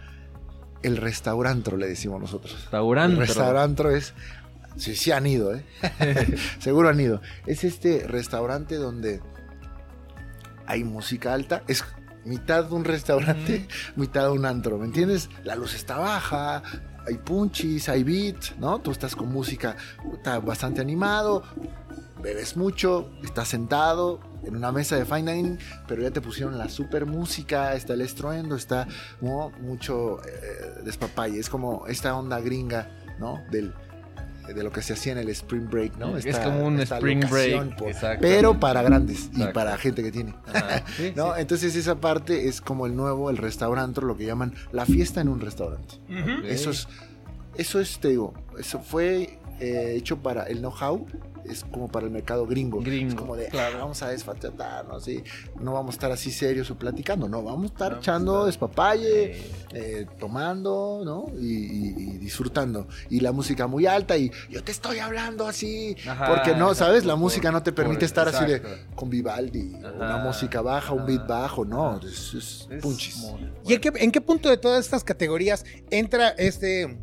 [0.83, 2.53] el restaurantro, le decimos nosotros.
[2.53, 3.13] Restaurante.
[3.15, 4.13] El restaurantro es.
[4.77, 5.65] Sí, sí han ido, ¿eh?
[6.59, 7.23] Seguro han ido.
[7.47, 9.21] Es este restaurante donde
[10.67, 11.63] hay música alta.
[11.69, 11.85] Es
[12.25, 15.31] mitad de un restaurante, mitad de un antro, ¿me entiendes?
[15.45, 16.65] La luz está baja,
[17.07, 18.81] hay punchis, hay beat, ¿no?
[18.81, 21.43] Tú estás con música puta, bastante animado,
[22.23, 26.69] bebes mucho, estás sentado en una mesa de fine dining, pero ya te pusieron la
[26.69, 28.87] super música, está el estruendo, está
[29.21, 31.39] mucho eh, despapalle.
[31.39, 32.89] Es como esta onda gringa,
[33.19, 33.43] ¿no?
[33.51, 33.73] Del,
[34.55, 36.17] de lo que se hacía en el Spring Break, ¿no?
[36.17, 37.77] es Esta- como un spring break.
[38.21, 40.35] pero para grandes y para gente que tiene.
[40.47, 41.35] Ajá, sí, ¿no?
[41.35, 41.41] sí.
[41.41, 45.29] Entonces esa parte es como el nuevo, el restaurante, lo que llaman la fiesta en
[45.29, 45.97] un restaurante.
[46.47, 46.89] Eso es,
[47.57, 51.07] eso es, te digo, eso fue eh, hecho para el know-how,
[51.51, 52.81] es como para el mercado gringo.
[52.81, 53.77] Gringo, es como de, claro.
[53.77, 55.23] "Ah, vamos a desfachatarnos, ¿sí?
[55.61, 58.47] no vamos a estar así serios o platicando, no, vamos a estar Vamos echando a
[58.47, 61.27] despapalle, Eh, eh, tomando, ¿no?
[61.39, 62.87] Y, y- y disfrutando.
[63.11, 65.97] Y la música muy alta y yo te estoy hablando así.
[66.09, 67.05] Ajá, porque no, ¿sabes?
[67.05, 68.63] La por- música no te permite por- estar así de
[68.95, 73.25] con Vivaldi, Ajá, una música baja, un beat bajo, no, es, es Es punchis.
[73.67, 76.97] ¿Y en qué, en qué punto de todas estas categorías entra este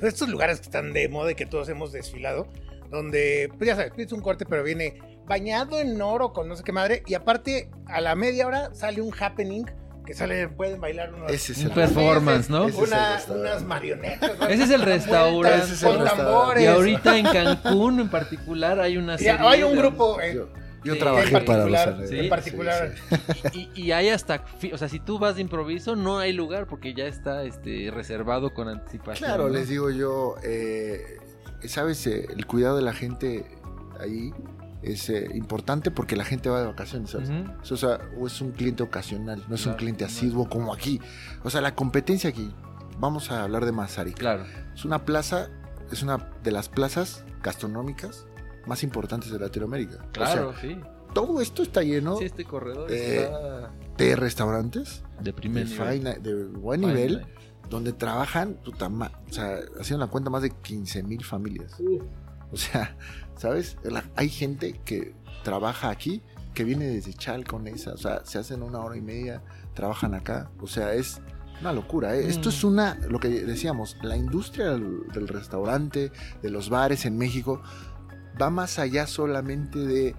[0.00, 2.46] estos lugares que están de moda y que todos hemos desfilado?
[2.90, 6.62] Donde, pues ya sabes, pides un corte, pero viene bañado en oro con no sé
[6.64, 7.02] qué madre.
[7.06, 9.64] Y aparte, a la media hora sale un happening
[10.06, 12.68] que sale, pueden bailar unos, Ese es Un el performance, ¿no?
[12.68, 13.50] Ese es el una- restaurante.
[13.50, 14.38] unas marionetas.
[14.38, 14.46] ¿no?
[14.46, 15.34] Ese es el restaurante.
[15.36, 16.32] vueltas Ese es el con restaurante.
[16.32, 16.62] tambores.
[16.62, 19.36] Y ahorita en Cancún en particular hay una Y serie.
[19.40, 20.20] hay un grupo.
[20.20, 20.48] eh, Yo,
[20.84, 22.10] yo Sí, trabajé en para los particular, alrededores.
[22.10, 22.94] sí, en particular.
[23.52, 26.94] Y, y hay hasta, o sea, si tú vas de improviso, no hay lugar porque
[26.94, 29.26] ya está este reservado con anticipación.
[29.28, 29.54] Claro, ¿no?
[29.54, 31.16] les digo yo, eh,
[31.68, 33.44] sabes, Eh, el cuidado de la gente
[34.00, 34.32] ahí
[34.82, 37.30] es eh, importante porque la gente va de vacaciones, ¿sabes?
[37.62, 40.08] Eso, o sea, o es un cliente ocasional, no es un cliente no.
[40.10, 41.00] asiduo como aquí.
[41.42, 42.52] O sea, la competencia aquí,
[43.00, 44.16] vamos a hablar de Mazarik.
[44.18, 44.44] Claro.
[44.74, 45.48] Es una plaza,
[45.90, 48.26] es una de las plazas gastronómicas
[48.66, 49.98] más importantes de Latinoamérica.
[50.12, 50.78] Claro, O sí.
[51.14, 55.88] todo esto está lleno Sí, este corredor Eh, está de restaurantes de de, primer nivel.
[56.00, 57.26] fine- de buen nivel.
[57.70, 61.76] Donde trabajan, puta o sea, haciendo la cuenta más de 15 mil familias.
[62.52, 62.96] O sea,
[63.36, 63.76] ¿sabes?
[63.82, 66.22] La- hay gente que trabaja aquí,
[66.54, 69.42] que viene desde Chalco, Nesa, o sea, se hacen una hora y media,
[69.74, 71.20] trabajan acá, o sea, es
[71.60, 72.14] una locura.
[72.16, 72.28] ¿eh?
[72.28, 72.52] Esto Mm.
[72.52, 77.60] es una, lo que decíamos, la industria del, del restaurante, de los bares en México,
[78.40, 80.14] va más allá solamente de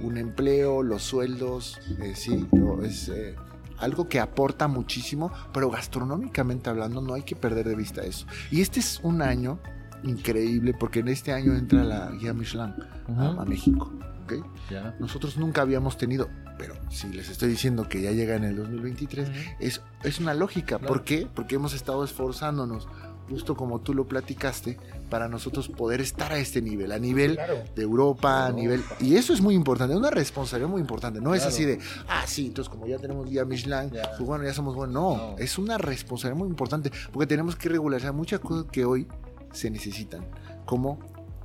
[0.00, 3.34] un empleo, los sueldos, eh, sí, no, es eh,
[3.84, 8.26] algo que aporta muchísimo, pero gastronómicamente hablando no hay que perder de vista eso.
[8.50, 9.58] Y este es un año
[10.02, 12.74] increíble porque en este año entra la guía Michelin
[13.08, 13.40] a, Ujú.
[13.40, 13.92] a México.
[14.24, 14.34] ¿ok?
[14.70, 14.94] Ya.
[14.98, 19.30] Nosotros nunca habíamos tenido, pero si les estoy diciendo que ya llega en el 2023,
[19.60, 20.78] es, es una lógica.
[20.78, 20.86] Claro.
[20.94, 21.28] ¿Por qué?
[21.34, 22.88] Porque hemos estado esforzándonos,
[23.28, 24.78] justo como tú lo platicaste,
[25.10, 27.62] para nosotros poder estar a este nivel, a nivel Claro.
[27.74, 28.82] de Europa, a nivel...
[29.00, 31.20] Y eso es muy importante, una responsabilidad muy importante.
[31.20, 34.10] No es así de, ah, sí, entonces como ya tenemos guía Michelin, Ya.
[34.16, 34.94] pues bueno, ya somos buenos.
[34.94, 35.38] No, No.
[35.38, 39.06] es una responsabilidad muy importante, porque tenemos que regularizar muchas cosas que hoy
[39.52, 40.26] se necesitan,
[40.66, 40.98] como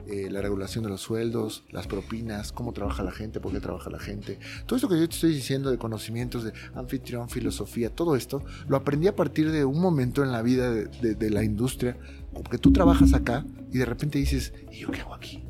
[0.07, 3.91] eh, la regulación de los sueldos, las propinas, cómo trabaja la gente, por qué trabaja
[3.91, 4.39] la gente.
[4.65, 8.75] Todo esto que yo te estoy diciendo de conocimientos de anfitrión, filosofía, todo esto, lo
[8.77, 11.95] aprendí a partir de un momento en la vida de, de- de la industria,
[12.33, 15.43] porque tú trabajas acá y de repente dices, ¿y yo qué hago aquí?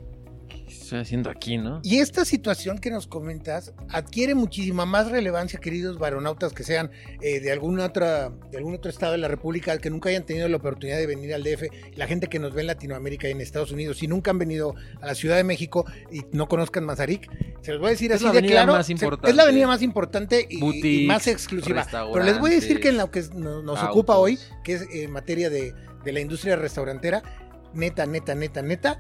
[0.48, 1.82] ¿Qué estoy haciendo aquí, no?
[1.84, 6.90] Y esta situación que nos comentas adquiere muchísima más relevancia, queridos varonautas que sean
[7.22, 10.48] eh, de alguna otra, de algún otro estado de la República, que nunca hayan tenido
[10.48, 11.64] la oportunidad de venir al DF,
[11.96, 14.74] la gente que nos ve en Latinoamérica y en Estados Unidos, y nunca han venido
[15.02, 17.30] a la Ciudad de México y no conozcan Mazarik,
[17.62, 18.74] se los voy a decir Es así la de claro.
[18.74, 19.30] más se- importante.
[19.30, 21.86] Es la avenida más importante y, más exclusiva.
[21.92, 23.90] Pero les voy a decir que en lo que nos, nos autos.
[23.96, 27.24] ocupa hoy, que es en materia de, de la industria restaurantera,
[27.74, 29.00] neta, neta, neta, neta,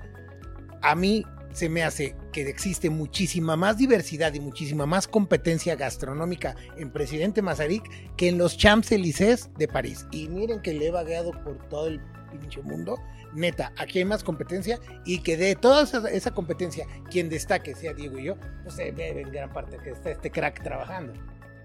[0.81, 6.55] a mí se me hace que existe muchísima más diversidad y muchísima más competencia gastronómica
[6.77, 7.83] en Presidente Mazarik
[8.15, 10.05] que en los Champs-Élysées de París.
[10.11, 13.01] Y miren que le he vagueado por todo el pinche mundo.
[13.33, 18.17] Neta, aquí hay más competencia y que de toda esa, competencia, quien destaque, sea Diego
[18.17, 21.13] y yo, pues se ve en gran parte que está este crack trabajando.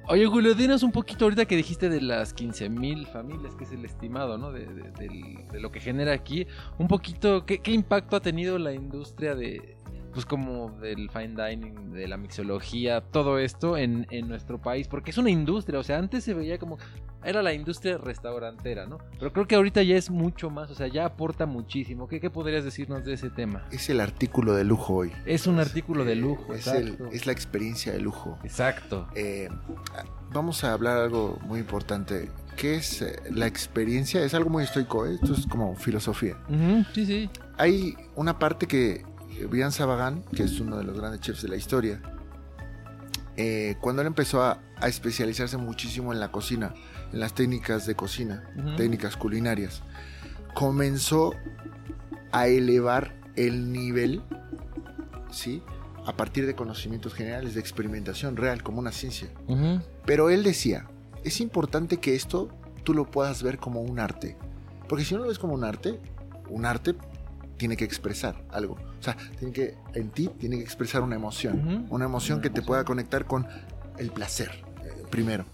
[0.07, 3.73] Oye, Julio, dinos un poquito ahorita que dijiste de las 15 mil familias, que es
[3.73, 4.53] el estimado, ¿no?
[4.53, 6.47] De, de- de lo que genera aquí.
[6.79, 9.77] Un poquito, ¿qué, qué impacto ha tenido la industria de,
[10.15, 14.89] pues como del fine dining, de la mixología, todo esto en, en nuestro país?
[14.89, 16.79] Porque es una industria, o sea, antes se veía como,
[17.25, 18.99] era la industria restaurantera, ¿no?
[19.19, 22.07] Pero creo que ahorita ya es mucho más, o sea, ya aporta muchísimo.
[22.09, 23.67] ¿Qué, qué podrías decirnos de ese tema?
[23.73, 25.13] Es el artículo de lujo hoy.
[25.27, 28.39] Es un artículo de Eh, lujo, es, el- es la experiencia de lujo.
[28.45, 29.09] Exacto.
[29.15, 29.49] Eh,
[30.33, 32.31] vamos a hablar algo muy importante.
[32.57, 34.23] ¿Qué es eh, la experiencia?
[34.25, 35.15] Es algo muy estoico, ¿eh?
[35.15, 36.37] esto es como filosofía.
[36.95, 37.31] Sí, sí.
[37.59, 39.05] Hay una parte que
[39.49, 42.01] Brian Sabagan, que es uno de los grandes chefs de la historia,
[43.37, 46.73] eh, cuando él empezó a, a especializarse muchísimo en la cocina,
[47.13, 48.77] en las técnicas de cocina, Ujú.
[48.77, 49.83] técnicas culinarias,
[50.55, 51.35] comenzó
[52.33, 54.23] a elevar el nivel,
[55.31, 55.63] ¿sí?
[56.07, 59.29] A partir de conocimientos generales, de experimentación real, como una ciencia.
[59.49, 59.81] Ujú.
[60.05, 60.87] Pero él decía,
[61.25, 62.51] es importante que esto
[62.85, 64.37] tú lo puedas ver como un arte.
[64.89, 65.99] Porque si no lo ves como un arte,
[66.51, 66.95] un arte
[67.57, 68.77] tiene que expresar algo.
[69.05, 71.87] O sea, tiene que, en ti tiene que expresar una emoción.
[71.91, 73.47] Una emoción que te pueda conectar con
[73.99, 74.51] el placer,
[74.83, 75.45] eh, primero.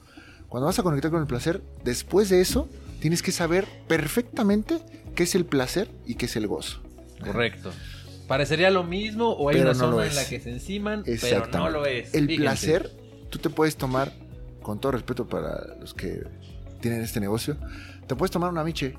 [0.48, 2.68] Cuando vas a conectar con el placer, después de eso,
[3.00, 4.78] tienes que saber perfectamente
[5.16, 6.80] qué es el placer y qué es el gozo.
[7.24, 7.72] Correcto.
[8.28, 10.16] Parecería lo mismo o hay Pero una no lo zona en es.
[10.16, 11.58] la que se enciman, pero Exactamente.
[11.58, 12.14] no lo es.
[12.14, 12.42] El Fíjense.
[12.44, 12.90] placer,
[13.30, 14.12] tú te puedes tomar,
[14.62, 16.22] con todo respeto para los que
[16.80, 17.56] tienen este negocio,
[18.06, 18.94] te puedes tomar una miche,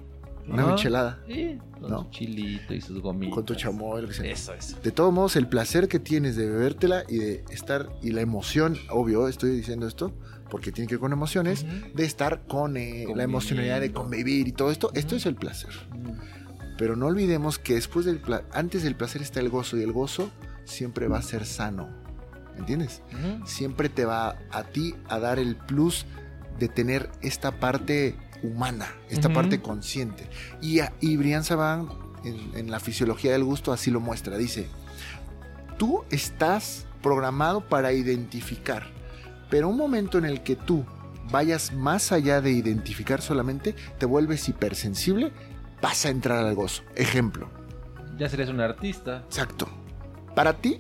[0.48, 0.72] una Ajá.
[0.74, 2.04] michelada, Sí, con ¿No?
[2.04, 3.36] su chilito y sus gomitas.
[3.36, 4.32] con tu chamoy, lo que sea.
[4.32, 4.78] Eso, eso.
[4.84, 8.78] De todos modos, el placer que tienes de bebértela y de estar, y la emoción,
[8.90, 10.14] obvio, estoy diciendo esto,
[10.50, 14.52] porque tiene que ver con emociones, de estar con eh, la emocionalidad de convivir y
[14.52, 15.70] todo esto, esto es el placer.
[16.78, 19.92] Pero no olvidemos que después del pla- antes del placer está el gozo y el
[19.92, 20.32] gozo
[20.66, 21.90] siempre va a ser sano.
[22.58, 23.02] ¿Entiendes?
[23.46, 26.06] Siempre te va a ti a dar el plus
[26.60, 30.28] de tener esta parte humana, esta parte consciente.
[30.62, 31.90] Y, y Brian Saban
[32.24, 34.38] en, en la fisiología del gusto así lo muestra.
[34.38, 34.68] Dice,
[35.78, 38.88] tú estás programado para identificar,
[39.50, 40.86] pero un momento en el que tú
[41.32, 45.32] vayas más allá de identificar solamente, te vuelves hipersensible,
[45.82, 46.84] vas a entrar al gozo.
[46.96, 47.50] Ejemplo.
[48.18, 49.24] Ya serías un artista.
[49.28, 49.68] Exacto.
[50.36, 50.80] Para ti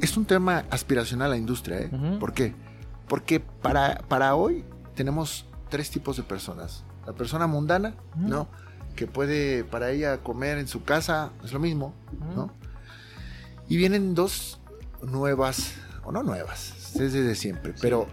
[0.00, 1.90] es un tema aspiracional a la industria, ¿eh?
[2.20, 2.54] ¿Por qué?
[3.08, 6.84] Porque para, para hoy tenemos tres tipos de personas.
[7.08, 8.28] La persona mundana, Ujú.
[8.28, 8.48] ¿no?
[8.94, 12.36] Que puede para ella comer en su casa, es lo mismo, Ujú.
[12.36, 12.52] ¿no?
[13.66, 14.60] Y vienen dos
[15.00, 15.72] nuevas,
[16.04, 18.08] o no nuevas, es desde siempre, pero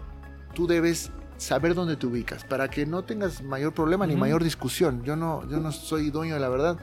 [0.54, 5.02] tú debes saber dónde te ubicas para que no tengas mayor problema ni mayor discusión.
[5.04, 6.78] Yo no, yo no soy dueño de la verdad.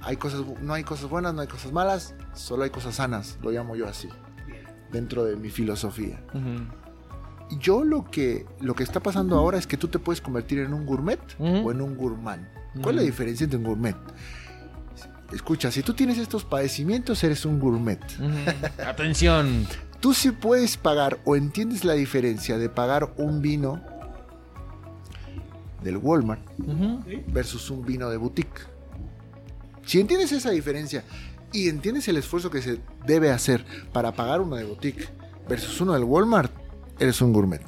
[0.00, 3.52] Hay cosas, no hay cosas buenas, no hay cosas malas, solo hay cosas sanas, lo
[3.52, 4.08] llamo yo así,
[4.90, 6.20] dentro de mi filosofía.
[7.58, 10.74] Yo lo que, lo que está pasando ahora es que tú te puedes convertir en
[10.74, 11.68] un gourmet Ujú.
[11.68, 12.46] o en un gourmand.
[12.82, 13.96] ¿Cuál es la diferencia entre un gourmet?
[15.32, 18.00] Escucha, si tú tienes estos padecimientos, eres un gourmet.
[18.18, 18.82] Ujú.
[18.86, 19.66] Atención.
[20.00, 23.82] Tú sí puedes pagar o entiendes la diferencia de pagar un vino
[25.82, 26.40] del Walmart
[27.28, 28.60] versus un vino de boutique.
[29.84, 31.02] Si entiendes esa diferencia
[31.52, 35.08] y entiendes el esfuerzo que se debe hacer para pagar uno de boutique
[35.48, 36.52] versus uno del Walmart,
[36.98, 37.62] eres un gourmet.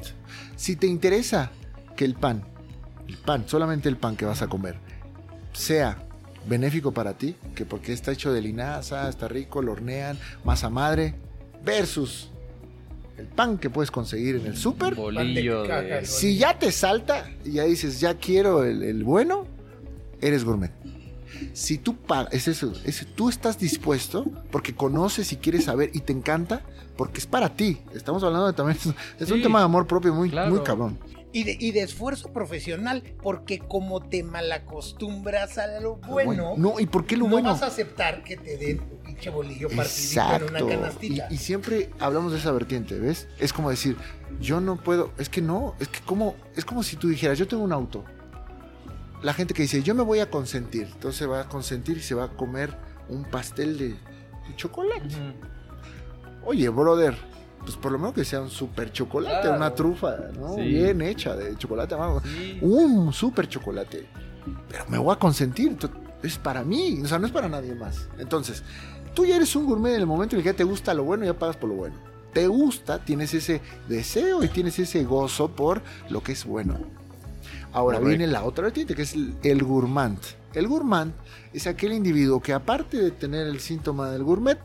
[0.57, 1.51] Si te interesa
[1.97, 2.45] que el pan,
[3.09, 4.77] el pan, solamente el pan que vas a comer,
[5.53, 5.99] sea
[6.49, 11.14] benéfico para ti, que porque está hecho de linaza, está rico, lo hornean, masa madre,
[11.64, 12.31] versus
[13.19, 14.97] el pan que puedes conseguir en el súper,
[16.05, 19.47] si ya te salta y ya dices, ya quiero el, el bueno,
[20.21, 20.73] eres gourmet.
[21.53, 26.00] Si tú pagas, es eso, es- tú estás dispuesto porque conoces y quieres saber y
[26.00, 26.62] te encanta,
[26.96, 27.81] porque es para ti.
[27.94, 28.79] Estamos hablando de también,
[29.18, 30.50] es un tema de amor propio muy, claro.
[30.50, 30.98] muy cabrón.
[31.33, 36.87] Y de, y de esfuerzo profesional, porque como te malacostumbras a lo bueno, No, ¿y
[36.87, 37.50] por qué lo no bueno?
[37.50, 40.46] vas a aceptar que te den un pinche bolillo partidito en Exacto.
[40.50, 41.26] una Y, canastita.
[41.31, 43.29] y siempre hablamos de esa vertiente, ¿ves?
[43.38, 43.96] Es como decir,
[44.40, 47.46] yo no puedo, es que no, es que como, es como si tú dijeras, yo
[47.46, 48.05] tengo un auto.
[49.22, 52.14] La gente que dice, yo me voy a consentir, entonces va a consentir y se
[52.14, 52.74] va a comer
[53.09, 55.06] un pastel de, de chocolate.
[55.06, 56.46] Ujú.
[56.46, 57.14] Oye, brother,
[57.61, 59.56] pues por lo menos que sea un super chocolate, Claro.
[59.56, 60.54] una trufa, ¿no?
[60.54, 60.62] Sí.
[60.62, 62.22] Bien hecha de chocolate amargo.
[62.24, 62.59] Sí.
[62.62, 64.06] Un super chocolate.
[64.70, 65.76] Pero me voy a consentir.
[66.22, 68.09] Es para mí, o sea, no es para nadie más.
[68.18, 68.62] Entonces,
[69.14, 71.04] tú ya eres un gourmet en el momento en el que ya te gusta lo
[71.04, 71.96] bueno, ya pagas por lo bueno.
[72.33, 76.78] Te gusta, tienes ese deseo y tienes ese gozo por lo que es bueno.
[77.72, 78.18] Ahora Correcto.
[78.18, 80.18] viene la otra vertiente, que es el, el gourmand.
[80.54, 81.12] El gourmand
[81.52, 84.59] es aquel individuo que aparte de tener el síntoma del gourmet,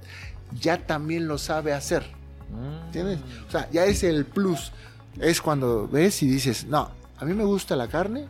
[0.59, 2.03] ya también lo sabe hacer.
[2.49, 2.85] Mm.
[2.87, 3.19] ¿Entiendes?
[3.47, 4.71] O sea, ya es el plus.
[5.19, 8.27] Es cuando ves y dices, no, a mí me gusta la carne,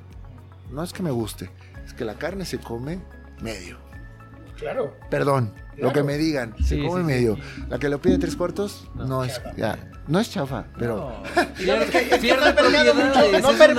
[0.71, 1.49] no es que me guste,
[1.85, 2.99] es que la carne se come
[3.41, 3.77] medio.
[4.58, 4.96] Claro.
[5.10, 7.36] Perdón, lo que me digan, se Sí, come sí, medio.
[7.36, 7.63] sí.
[7.70, 9.56] La que lo pide tres cuartos, no, No, es, chafa.
[9.56, 11.86] ya, no es chafa, pero No, pierde,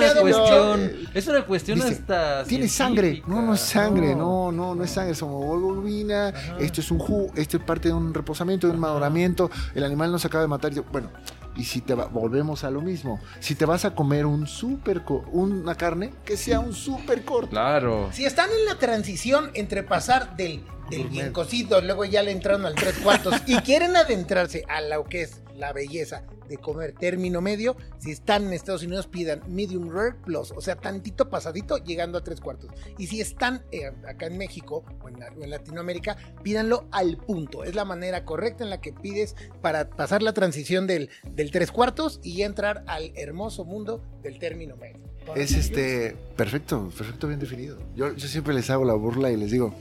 [0.05, 3.23] es cuestión, es una cuestión Dice, hasta tiene sangre.
[3.27, 6.57] No, no es sangre, no, no, no es sangre, es hemoglobina, Ajá.
[6.59, 10.11] esto es un jugo, esto es parte de un reposamiento, de un maduramiento, el animal
[10.11, 10.71] no se acaba de matar.
[10.91, 11.09] Bueno,
[11.57, 15.03] y si te va- volvemos a lo mismo, si te vas a comer un super
[15.03, 17.49] co- una carne, que sea un super corto.
[17.49, 18.09] Claro.
[18.13, 21.11] Si están en la transición entre pasar del, del Gourmet.
[21.11, 25.23] bien cocido, luego ya le entraron al tres cuartos y quieren adentrarse a lo que
[25.23, 30.15] es la belleza de comer término medio, si están en Estados Unidos pidan medium rare
[30.23, 32.69] plus, o sea, tantito pasadito llegando a tres cuartos.
[32.97, 37.17] Y si están eh, acá en México o en, la- o en Latinoamérica, pídanlo al
[37.17, 37.63] punto.
[37.65, 41.71] Es la manera correcta en la que pides para pasar la transición del, del tres
[41.71, 45.01] cuartos y entrar al hermoso mundo del término medio.
[45.35, 47.77] Es este, perfecto, perfecto, bien definido.
[47.95, 49.73] Yo, yo siempre les hago la burla y les digo,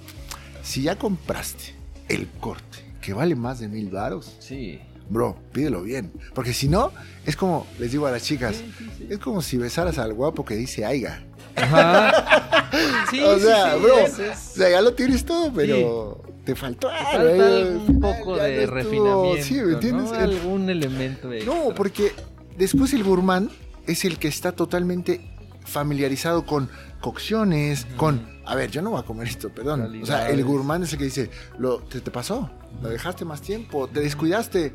[0.67, 1.75] si ya compraste
[2.09, 4.81] el corte que vale más de mil varos, Sí.
[5.09, 6.11] bro, pídelo bien.
[6.35, 6.91] Porque si no,
[7.25, 9.07] es como, les digo a las chicas, Sí, sí, sí.
[9.11, 11.23] es como si besaras al guapo que dice aiga.
[11.55, 12.53] Ajá.
[13.11, 16.55] Sí, o sí, sea, sí, bro, es- o sea, ya lo tienes todo, pero te
[16.57, 20.11] faltó algo, falta eh, algún poco de estuvo- refinamiento, Sí, ¿me entiendes?
[20.11, 20.15] ¿no?
[20.19, 21.55] Algún elemento extra.
[21.55, 22.13] No, porque
[22.59, 23.51] después el gourmand
[23.87, 25.21] es el que está totalmente
[25.65, 26.69] familiarizado con
[27.01, 28.36] cocciones, con...
[28.47, 29.81] A ver, yo no voy a comer esto, perdón.
[30.03, 33.41] O sea, el gourmand es el que dice, lo, te, te pasó, lo dejaste más
[33.43, 34.75] tiempo, te descuidaste.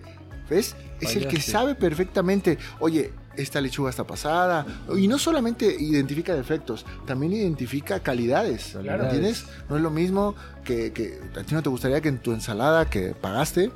[0.49, 0.75] ¿Ves?
[0.99, 4.65] Es el que sabe perfectamente, oye, esta lechuga está pasada.
[4.97, 8.71] Y no solamente identifica defectos, también identifica calidades.
[8.73, 9.03] Calidades.
[9.05, 9.45] ¿Entiendes?
[9.69, 12.89] No es lo mismo que, que a ti no te gustaría que en tu ensalada
[12.89, 13.71] que pagaste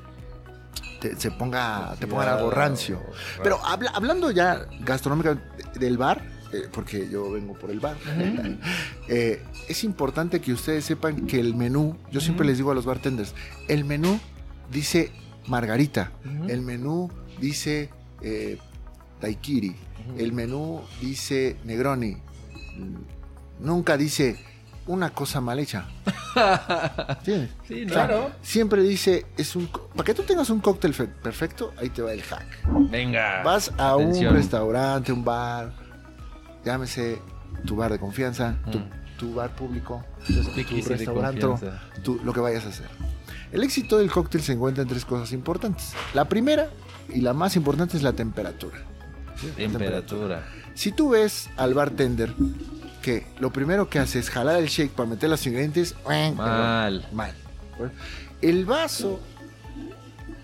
[0.99, 3.01] te, se ponga, te pongan algo rancio.
[3.43, 5.37] Pero habla- hablando ya gastronómica
[5.79, 6.21] del bar,
[6.63, 7.95] eh, porque yo vengo por el bar,
[9.07, 12.85] eh, es importante que ustedes sepan que el menú, yo siempre les digo a los
[12.85, 13.33] bartenders,
[13.67, 14.19] el menú
[14.71, 15.11] dice
[15.47, 16.11] margarita,
[16.47, 17.89] el menú dice
[18.21, 18.57] eh,
[19.21, 19.75] daiquiri,
[20.09, 20.19] Ujú.
[20.19, 22.17] el menú dice negroni,
[23.59, 24.37] nunca dice
[24.87, 25.87] una cosa mal hecha.
[27.09, 27.49] ¿Entiendes?
[27.67, 27.85] Sí.
[27.87, 28.29] Claro.
[28.43, 29.67] Siempre dice, es un...
[29.67, 32.45] Para que tú tengas un cóctel fe- perfecto, ahí te va el hack.
[32.91, 33.41] Venga.
[33.43, 34.27] Vas a Atención.
[34.33, 35.73] un restaurante, un bar,
[36.65, 37.19] llámese
[37.65, 38.89] tu bar de confianza, tu, Mm.
[39.17, 40.33] tu bar público, tu
[40.89, 41.41] restaurante,
[42.03, 42.87] tu- lo que vayas a hacer.
[43.51, 45.93] El éxito del cóctel se encuentra en tres cosas importantes.
[46.13, 46.69] La primera
[47.13, 48.77] y la más importante es la temperatura.
[49.39, 49.47] ¿sí?
[49.47, 50.43] La Temperatura.
[50.73, 52.33] Si tú ves al bartender
[53.01, 57.05] que lo primero que hace es jalar el shake para meter los ingredientes, Mal.
[57.13, 57.33] mal.
[58.41, 59.19] El vaso,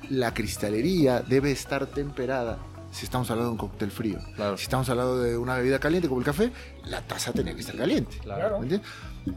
[0.09, 2.59] la cristalería debe estar temperada.
[2.91, 4.19] Si estamos hablando de un cóctel frío.
[4.35, 4.57] Claro.
[4.57, 6.51] Si estamos hablando de una bebida caliente como el café,
[6.85, 8.17] la taza tiene que estar caliente.
[8.21, 8.57] Claro.
[8.59, 8.89] ¿me entiendes?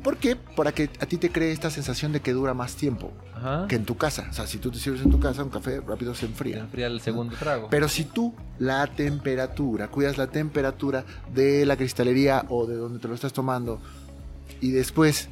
[0.03, 0.35] ¿Por qué?
[0.35, 3.67] Para que a ti te cree esta sensación de que dura más tiempo Ajá.
[3.69, 4.27] que en tu casa.
[4.31, 6.59] O sea, si tú te sirves en tu casa, un café rápido se Se enfría.
[6.61, 7.69] enfría el segundo trago.
[7.71, 13.09] Pero si tú la temperatura, cuidas la temperatura de la cristalería o de donde te
[13.09, 13.79] lo estás tomando
[14.61, 15.29] y después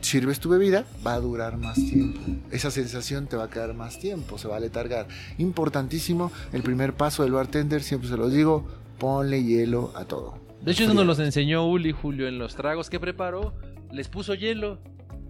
[0.00, 2.20] sirves tu bebida, va a durar más tiempo.
[2.50, 5.06] Esa sensación te va a quedar más tiempo, se va a letargar.
[5.38, 8.66] Importantísimo, el primer paso del bartender, siempre se los digo,
[8.98, 10.38] ponle hielo a todo.
[10.62, 13.52] De hecho, eso nos los enseñó Uli Julio en los tragos que preparó.
[13.92, 14.78] Les puso hielo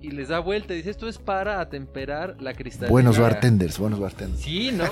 [0.00, 0.74] y les da vuelta.
[0.74, 2.90] y Dice, esto es para atemperar la cristalera.
[2.92, 4.40] Buenos bartenders, buenos bartenders.
[4.42, 4.84] Sí, ¿no?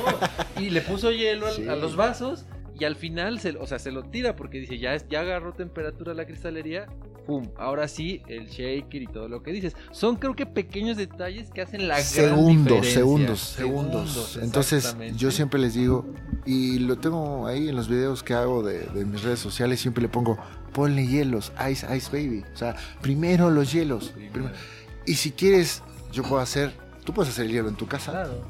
[0.60, 1.68] Y le puso hielo al- Sí.
[1.68, 2.44] a los vasos
[2.82, 5.52] y al final, se, o sea, se lo tira porque dice, ya, es- ya agarró
[5.52, 6.86] temperatura la cristalería.
[7.26, 9.76] Pum, ahora sí, el shaker y todo lo que dices.
[9.92, 14.38] Son creo que pequeños detalles que hacen la gran segundos, segundos, segundos.
[14.42, 16.04] Entonces, yo siempre les digo,
[16.44, 20.02] y lo tengo ahí en los videos que hago de, de mis redes sociales, siempre
[20.02, 20.36] le pongo,
[20.72, 22.42] ponle hielos, ice, ice baby.
[22.52, 24.08] O sea, primero los hielos.
[24.08, 24.32] Primero.
[24.32, 24.54] Primero.
[25.06, 26.72] Y si quieres, yo puedo hacer,
[27.04, 28.44] tú puedes hacer el hielo en tu casa, Claro.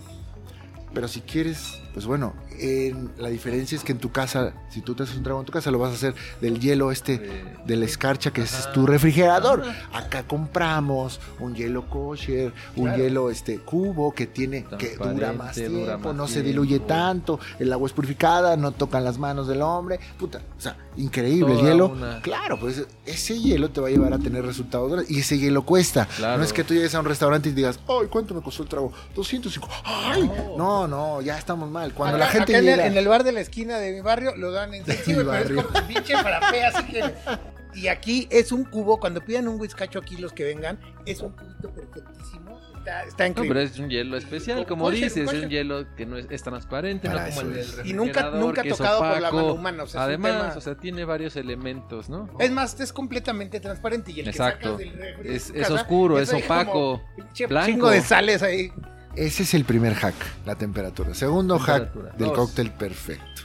[0.94, 4.94] pero si quieres Pues bueno, en- la diferencia es que en tu casa, si tú
[4.94, 7.18] te haces un trago en tu casa, lo vas a hacer del hielo este,
[7.66, 9.62] De- la escarcha, que es tu refrigerador.
[9.92, 13.02] Acá compramos un hielo kosher, un Claro.
[13.02, 17.38] hielo este cubo que tiene que dura más tiempo, dura más no se diluye tanto,
[17.58, 19.98] el agua es purificada, no tocan las manos del hombre.
[20.18, 21.88] Puta, o sea, increíble el hielo.
[21.88, 25.62] una- Claro, pues ese hielo te va a llevar a tener resultados y ese hielo
[25.62, 26.06] cuesta.
[26.16, 26.38] Claro.
[26.38, 28.68] No es que tú llegues a un restaurante y digas, ay, ¿cuánto me costó el
[28.68, 28.92] trago?
[29.14, 29.68] 205.
[29.84, 31.92] Ay, no, no, ya estamos mal.
[31.94, 34.34] Cuando la gente acá en, el, en el bar de la esquina de mi barrio
[34.36, 37.02] lo dan en sí, güey, pero es como un pinche frappé, así que...
[37.74, 41.30] Y aquí es un cubo, cuando pidan un whiskacho aquí los que vengan, es un
[41.32, 42.60] cubito perfectísimo.
[42.76, 43.48] Está, está No, increíble.
[43.54, 45.44] pero es un hielo especial, Co- como kosher, dices, es kosher.
[45.44, 47.80] un hielo que no es, es transparente, Para no como el del es.
[47.84, 49.36] Y nunca- nunca que es tocado por la opaco.
[49.36, 52.28] mano humana, o sea, es Además, o sea, tiene varios elementos, ¿no?
[52.38, 54.76] Es más, es completamente transparente y el Exacto.
[54.76, 57.00] que sacas del refri Es- es oscuro, es opaco,
[57.48, 57.66] blanco.
[57.66, 58.70] chingo de sales ahí.
[59.16, 60.14] Ese es el primer hack,
[60.46, 61.14] la temperatura.
[61.14, 62.08] Segundo Temperatura.
[62.10, 62.36] hack del Dos.
[62.38, 63.42] cóctel perfecto.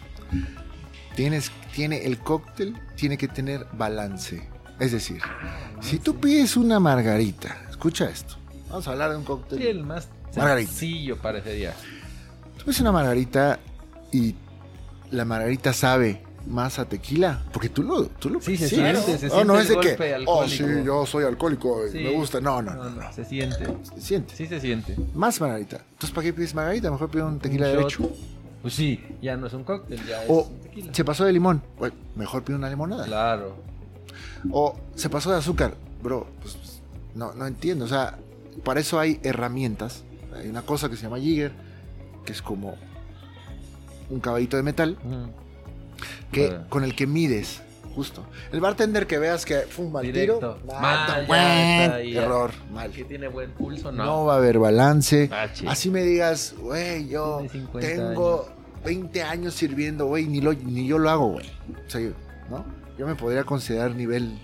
[1.16, 4.48] Tienes, tiene, el cóctel tiene que tener balance.
[4.80, 5.20] Es decir,
[5.82, 8.36] si tú pides una margarita, escucha esto.
[8.70, 9.62] Vamos a hablar de un cóctel.
[9.62, 10.70] El más Margarita.
[10.70, 11.74] sencillo parecería.
[12.58, 13.60] Tú pides una margarita
[14.12, 14.36] y
[15.12, 19.28] la margarita sabe más a tequila, porque tú lo, tú lo Sí, se siente, se
[19.28, 20.86] No, no siente es de que, oh, sí, alcohólico".
[20.86, 21.98] yo soy alcohólico y Sí.
[22.00, 22.40] me gusta.
[22.42, 23.02] No, no, no, No, no.
[23.04, 23.66] no, se siente.
[23.96, 24.36] Se siente.
[24.36, 24.96] Sí se siente.
[25.14, 25.78] Más margarita.
[25.92, 26.90] Entonces, ¿para qué pides margarita?
[26.92, 27.80] Mejor pide un tequila Un shot.
[28.00, 28.10] derecho.
[28.62, 30.94] Pues sí, ya no es un cóctel, ya es O tequila.
[30.94, 31.62] se pasó de limón.
[31.78, 33.06] Bueno, mejor pide una limonada.
[33.06, 33.56] Claro.
[34.52, 35.76] O se pasó de azúcar.
[36.02, 36.58] Bro, pues
[37.16, 37.86] no, no entiendo.
[37.86, 38.18] O sea,
[38.64, 40.04] para eso hay herramientas.
[40.36, 41.52] Hay una cosa que se llama Jigger,
[42.26, 42.76] que es como
[44.10, 45.47] un caballito de metal, Mm.
[46.32, 47.62] Que, Para- con el que mides.
[47.96, 48.24] Justo.
[48.52, 50.36] El bartender que veas que fuma al Directo.
[50.38, 50.60] tiro.
[50.68, 52.52] Mal, nada, ya buen ahí, error.
[52.72, 52.92] Mal.
[52.92, 54.06] Que tiene buen pulso, No.
[54.06, 54.26] no.
[54.26, 55.28] va a haber balance.
[55.28, 55.68] Bache.
[55.68, 58.50] Así me digas, güey, yo Tiene 50 tengo
[58.86, 61.48] 20 años sirviendo, güey, ni, lo- ni yo lo hago, güey.
[61.88, 62.12] O sea, yo,
[62.52, 62.64] ¿no?
[63.00, 64.38] Yo me podría considerar nivel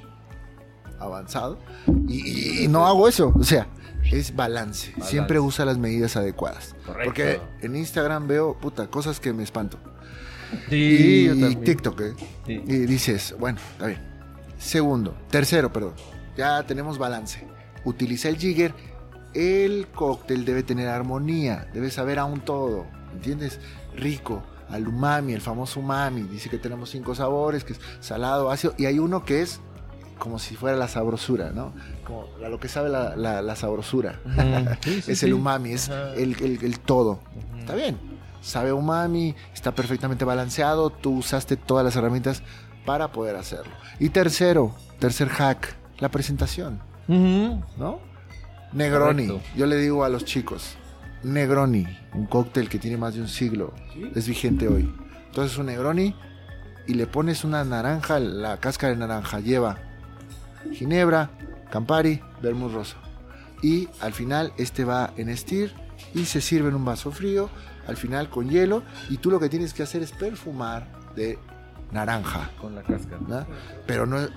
[1.00, 1.60] avanzado
[2.08, 3.32] y, y- y no hago eso.
[3.36, 3.68] O sea,
[4.12, 4.92] es balance.
[4.94, 5.12] Balance.
[5.12, 6.76] Siempre usa las medidas adecuadas.
[6.86, 7.06] Correcto.
[7.06, 9.78] Porque en Instagram veo, puta, cosas que me espanto.
[10.70, 11.56] Sí, y, yo y.
[11.58, 12.14] TikTok, ¿eh?
[12.46, 12.54] Sí.
[12.66, 14.00] Y dices, bueno, está bien.
[14.58, 15.94] Segundo, tercero, perdón.
[16.38, 17.46] Ya tenemos balance.
[17.84, 18.74] Utiliza el jigger.
[19.34, 21.68] El cóctel debe tener armonía.
[21.74, 22.86] Debe saber aún todo.
[23.14, 23.60] ¿Entiendes?
[23.96, 24.44] Rico.
[24.70, 26.22] Al umami, el famoso umami.
[26.24, 28.74] Dice que tenemos cinco sabores, que es salado, ácido.
[28.78, 29.60] Y hay uno que es
[30.18, 31.74] como si fuera la sabrosura, ¿no?
[32.06, 34.20] Como a lo que sabe la, la- la sabrosura.
[34.26, 34.76] Ujú.
[34.82, 37.20] Sí, sí, es el umami, es el, el- el todo.
[37.52, 37.60] Ujú.
[37.60, 37.98] Está bien.
[38.44, 40.90] Sabe a umami, está perfectamente balanceado.
[40.90, 42.44] Tú usaste todas las herramientas
[42.86, 43.74] para poder hacerlo.
[44.00, 46.80] Y tercero, tercer hack, la presentación.
[47.08, 48.00] ¿no?
[48.74, 49.28] Negroni.
[49.28, 49.50] Correcto.
[49.58, 50.76] Yo le digo a los chicos,
[51.24, 53.74] Negroni, un cóctel que tiene más de un siglo,
[54.14, 54.94] es vigente hoy.
[55.28, 56.16] Entonces un Negroni
[56.86, 59.78] y le pones una naranja, la cáscara de naranja lleva
[60.74, 61.30] ginebra,
[61.72, 62.98] Campari, vermouth rosa.
[63.62, 65.74] Y al final este va en estir
[66.14, 67.50] y se sirve en un vaso frío,
[67.88, 71.38] al final con hielo y tú lo que tienes que hacer es perfumar de
[71.92, 72.50] naranja.
[72.60, 73.20] Con la cáscara.
[73.28, 73.46] ¿no?
[73.86, 74.30] Pero no es-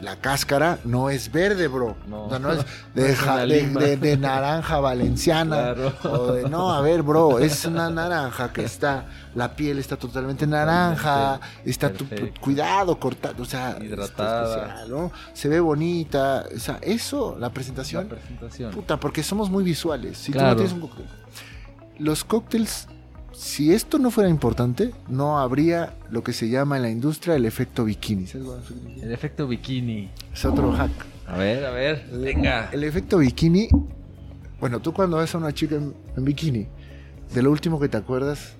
[0.00, 1.96] la cáscara no es verde, bro.
[2.08, 2.24] No.
[2.24, 2.58] O sea, no es
[2.94, 5.74] No de, es de- de- de naranja valenciana.
[5.74, 5.92] Claro.
[6.04, 10.44] O de, no, a ver, bro, es una naranja que está, la piel está totalmente
[10.46, 12.04] naranja, está tu,
[12.40, 14.56] cuidado, cortado, o sea, Hidratada.
[14.56, 15.12] especial, ¿no?
[15.34, 18.70] Se ve bonita, o sea, eso, la presentación, La presentación.
[18.72, 20.18] puta, porque somos muy visuales.
[20.18, 20.50] Si tú Claro.
[20.50, 20.90] no tienes un.
[21.98, 22.88] Los cócteles,
[23.32, 27.44] si esto no fuera importante, no habría lo que se llama en la industria el
[27.46, 28.26] efecto bikini.
[28.26, 28.60] ¿Sabes cuál
[28.96, 30.10] es el efecto bikini?
[30.32, 30.90] Es otro hack.
[31.26, 32.06] A ver, a ver.
[32.12, 32.68] Venga.
[32.72, 33.68] El efecto bikini,
[34.60, 36.66] bueno, tú cuando ves a una chica en, en bikini,
[37.32, 38.54] de lo último que te acuerdas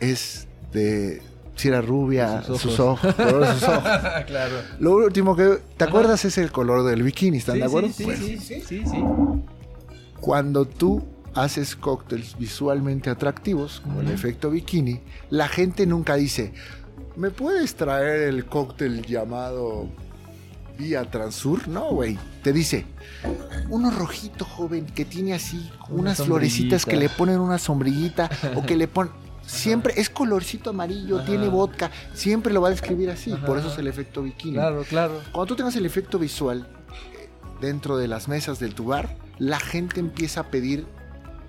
[0.00, 1.22] es de
[1.54, 3.04] si era rubia, sus sus ojos.
[3.04, 3.82] ojos, color de sus ojos.
[4.26, 4.56] claro.
[4.78, 5.90] Lo último que te Ajá.
[5.90, 7.88] acuerdas es el color del bikini, ¿están Sí, de acuerdo?
[7.92, 9.04] Sí, sí, sí, sí, sí.
[10.20, 11.02] Cuando tú
[11.36, 16.52] haces cócteles visualmente atractivos, como el efecto bikini, la gente nunca dice,
[17.14, 19.86] ¿me puedes traer el cóctel llamado
[20.78, 21.68] Vía Transur?
[21.68, 22.18] No, güey.
[22.42, 22.86] Te dice,
[23.68, 28.62] uno rojito joven que tiene así Una unas florecitas que le ponen una sombrillita o
[28.64, 29.12] que le ponen...
[29.46, 31.26] Siempre es colorcito amarillo, Ajá.
[31.26, 33.46] tiene vodka, siempre lo va a describir así, Ajá.
[33.46, 34.54] por eso es el efecto bikini.
[34.54, 35.20] Claro, claro.
[35.30, 36.66] Cuando tú tengas el efecto visual
[37.14, 37.28] eh,
[37.60, 40.84] dentro de las mesas del tu bar, la gente empieza a pedir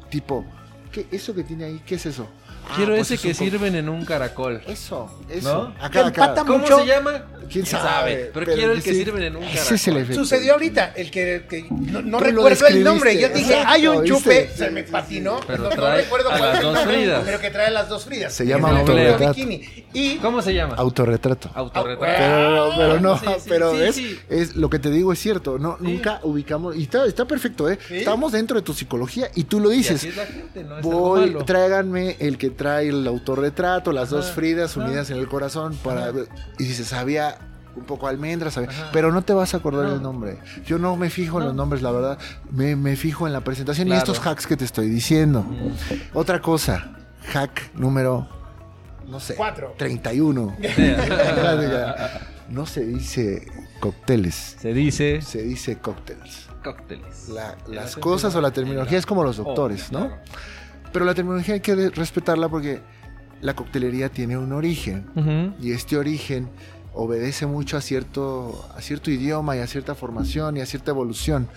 [0.10, 0.46] tipo,
[0.92, 1.82] ¿qué eso que tiene ahí?
[1.86, 2.28] ¿Qué es eso?
[2.76, 4.62] Quiero pues ese es que sirven en un caracol.
[4.68, 5.54] Eso, eso.
[5.70, 5.76] ¿No?
[5.76, 6.08] Que Acá, acá.
[6.26, 6.80] empata ¿Cómo mucho.
[6.80, 7.26] se llama?
[7.50, 8.30] ¿Quién sabe?
[8.34, 8.98] Pero, Pero quiero el que sí.
[9.06, 9.62] sirven en un caracol.
[9.64, 10.16] Ese es el efecto.
[10.22, 13.18] Sucedió ahorita, el que, que no, no recuerdo el nombre.
[13.18, 14.58] Yo dije, hay un chupe, ¿viste?
[14.66, 15.40] se me patinó.
[15.48, 17.22] Pero no, no trae recuerdo a las dos Fridas.
[17.26, 18.34] pero que trae las dos Fridas.
[18.34, 19.34] Se llama autorretrato.
[19.34, 19.86] bikini.
[19.94, 20.76] Y ¿Cómo se llama?
[20.76, 21.50] Autorretrato.
[21.54, 22.14] Autorretrato.
[22.18, 23.96] Pero, pero no, Sí, sí, pero sí, ¿ves?
[23.96, 24.20] sí.
[24.30, 25.58] Es, lo que te digo es cierto.
[25.58, 26.76] No, Nunca ubicamos.
[26.76, 27.80] Y está, está perfecto, ¿eh?
[27.90, 30.06] Estamos dentro de tu psicología y tú lo dices.
[30.56, 34.86] no Voy, tráiganme el que trae el autorretrato, las dos Fridas ajá.
[34.86, 36.12] unidas en el corazón para
[36.60, 37.38] y dices, había
[37.76, 38.60] un poco almendras,
[38.92, 39.94] pero no te vas a acordar No.
[39.96, 40.40] el nombre.
[40.66, 42.18] Yo no me fijo en los nombres, la verdad.
[42.52, 45.44] Me, me fijo en la presentación y estos hacks que te estoy diciendo.
[45.44, 45.72] Mm.
[46.14, 46.98] Otra cosa,
[47.32, 48.28] hack número,
[49.08, 49.76] no sé, Cuatro.
[49.78, 50.58] 31.
[52.50, 53.46] no se dice
[53.80, 56.48] cócteles, Se dice se dice cócteles.
[56.64, 57.30] cócteles.
[57.30, 60.10] La- las la cosas o la terminología es como los Oh, doctores, ¿no?
[60.92, 62.80] Pero la terminología hay que respetarla porque
[63.42, 65.54] la coctelería tiene un origen Ujú.
[65.64, 66.50] y este origen
[66.94, 71.48] obedece mucho a cierto, a cierto idioma y a cierta formación y a cierta evolución.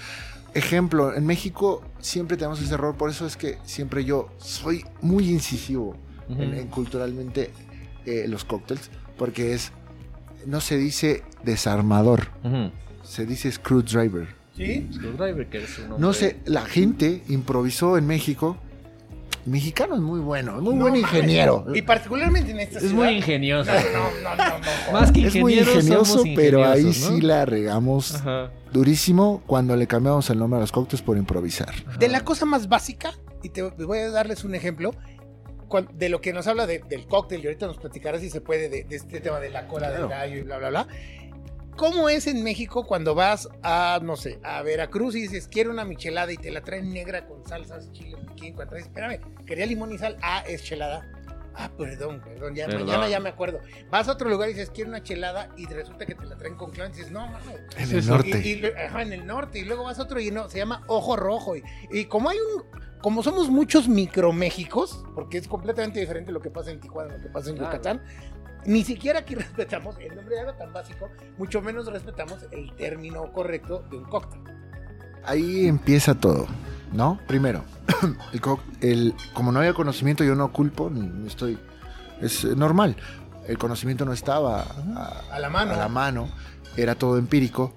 [0.52, 5.30] Ejemplo, en México siempre tenemos ese error, por eso es que siempre yo soy muy
[5.30, 5.96] incisivo
[6.28, 6.42] Ujú.
[6.42, 7.50] en, en culturalmente
[8.04, 9.72] eh, los cócteles, porque es,
[10.46, 12.70] no se dice desarmador, Ujú.
[13.04, 14.28] se dice screwdriver.
[14.56, 14.88] ¿Sí?
[14.92, 18.58] Screwdriver, que es un No sé, la gente improvisó en México.
[19.46, 21.66] Mexicano es muy bueno, es muy No buen ingeniero.
[21.74, 22.96] Y particularmente en esta Es ciudad.
[23.04, 23.70] muy ingenioso.
[23.72, 23.80] No,
[24.22, 24.58] no, no, no.
[24.58, 24.92] no.
[24.92, 28.50] Más que Es muy ingenioso, pero ahí sí la regamos Ajá.
[28.72, 31.72] durísimo cuando le cambiamos el nombre a los cócteles por improvisar.
[31.98, 33.12] De la cosa más básica,
[33.42, 34.92] y te voy a darles un ejemplo,
[35.94, 38.68] de lo que nos habla de- del cóctel, y ahorita nos platicarás si se puede
[38.68, 40.02] de, de este tema de la cola Claro.
[40.02, 40.88] del gallo y bla, bla, bla.
[41.80, 45.82] ¿Cómo es en México cuando vas a, no sé, a Veracruz y dices, quiero una
[45.86, 49.90] michelada y te la traen negra con salsas, chile, piquín, cuando dices, espérame, quería limón
[49.90, 51.10] y sal, ah, es chelada.
[51.54, 53.60] Ah, perdón, perdón, ya mañana ya me acuerdo.
[53.90, 56.54] Vas a otro lugar y dices, quiero una chelada y resulta que te la traen
[56.56, 57.56] con clon y dices, no, mames.
[57.78, 58.28] En el norte.
[58.44, 60.58] Y, y lo- ajá, en el norte, y luego vas a otro y no, se
[60.58, 61.56] llama Ojo Rojo.
[61.56, 62.62] Y, y como hay un,
[63.00, 67.30] como somos muchos microméxicos, porque es completamente diferente lo que pasa en Tijuana, lo que
[67.30, 67.72] pasa en Claro.
[67.72, 68.02] Yucatán,
[68.66, 71.08] ni siquiera aquí respetamos el nombre de algo tan básico,
[71.38, 74.40] mucho menos respetamos el término correcto de un cóctel.
[75.24, 76.46] Ahí empieza todo,
[76.92, 77.18] ¿no?
[77.26, 77.62] Primero,
[78.32, 81.58] el, co- el- como no había conocimiento, yo no culpo, ni, ni estoy.
[82.20, 82.96] Es normal.
[83.46, 85.72] El conocimiento no estaba a, A la mano.
[85.72, 86.28] a la mano,
[86.76, 87.72] era todo empírico.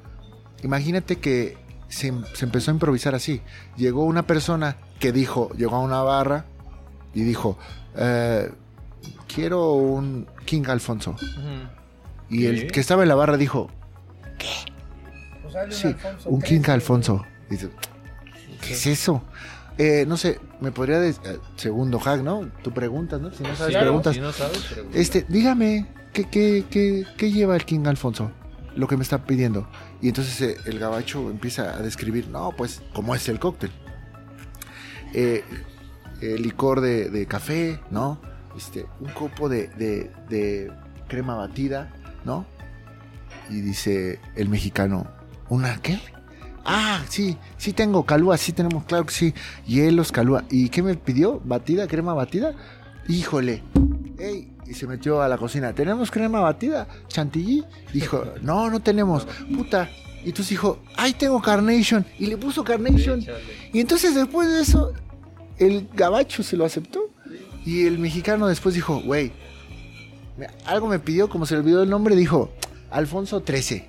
[0.63, 1.57] Imagínate que
[1.89, 3.41] se, se empezó a improvisar así.
[3.75, 6.45] Llegó una persona que dijo, llegó a una barra
[7.13, 7.57] y dijo,
[7.97, 8.51] eh,
[9.33, 11.15] quiero un King Alfonso.
[12.29, 12.67] Y el ¿Qué?
[12.67, 13.69] que estaba en la barra dijo,
[15.41, 16.41] Pues dale un sí, Alfonso un.
[16.41, 17.25] King Alfonso.
[17.49, 17.69] Y dice,
[18.61, 19.23] ¿qué es eso?
[19.77, 22.49] Eh, no sé, me podría decir, segundo hack, ¿no?
[22.63, 23.31] Tú preguntas, ¿no?
[23.31, 23.85] Si no sabes, Claro.
[23.87, 24.13] preguntas.
[24.15, 24.97] Si no sabes, pregunta.
[24.97, 28.31] Este, dígame, ¿qué, qué, qué, qué lleva el King Alfonso?
[28.75, 29.67] Lo que me está pidiendo.
[30.01, 33.71] Y entonces eh, el gabacho empieza a describir, no, pues, ¿cómo es el cóctel?
[35.13, 35.43] Eh,
[36.21, 38.19] eh, licor de, de café, ¿no?
[38.57, 40.71] Este, un copo de, de- de
[41.07, 41.91] crema batida,
[42.25, 42.45] ¿no?
[43.49, 45.07] Y dice el mexicano,
[45.49, 45.99] ¿una qué?
[46.65, 49.33] Ah, sí, sí tengo calúa, sí tenemos, claro que sí.
[49.67, 50.45] Hielos, calúa.
[50.49, 51.41] ¿Y qué me pidió?
[51.43, 52.53] ¿Batida, crema batida?
[53.09, 53.63] Híjole.
[54.17, 55.73] Ey, y se metió a la cocina.
[55.73, 56.87] ¿Tenemos crema batida?
[57.07, 57.65] ¿Chantilly?
[57.91, 59.25] Dijo, no, no tenemos.
[59.53, 59.89] Puta.
[60.23, 62.05] Y entonces dijo, ay, tengo Carnation.
[62.17, 63.25] Y le puso Carnation.
[63.73, 64.93] Y entonces después de eso,
[65.57, 67.09] el gabacho se lo aceptó.
[67.65, 69.31] Y el mexicano después dijo, güey,
[70.65, 72.51] algo me pidió, como se le olvidó el nombre, dijo,
[72.91, 73.85] Alfonso 13.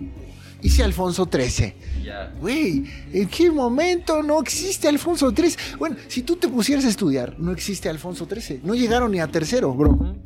[0.62, 1.76] Hice Alfonso 13.
[2.02, 2.32] Ya.
[2.40, 5.76] Güey, ¿en qué momento no existe Alfonso 13?
[5.78, 8.60] Bueno, si tú te pusieras a estudiar, no existe Alfonso 13.
[8.64, 10.16] No llegaron ni a tercero, bro.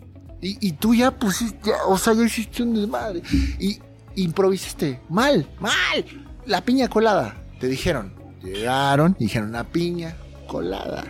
[0.41, 3.23] Y, y tú ya pusiste, o sea, ya hiciste un desmadre.
[3.59, 3.79] Y
[4.15, 5.01] improvisaste.
[5.09, 6.05] Mal, mal.
[6.47, 7.37] La piña colada.
[7.59, 8.13] Te dijeron.
[8.43, 10.15] Llegaron, dijeron una piña
[10.47, 11.05] colada.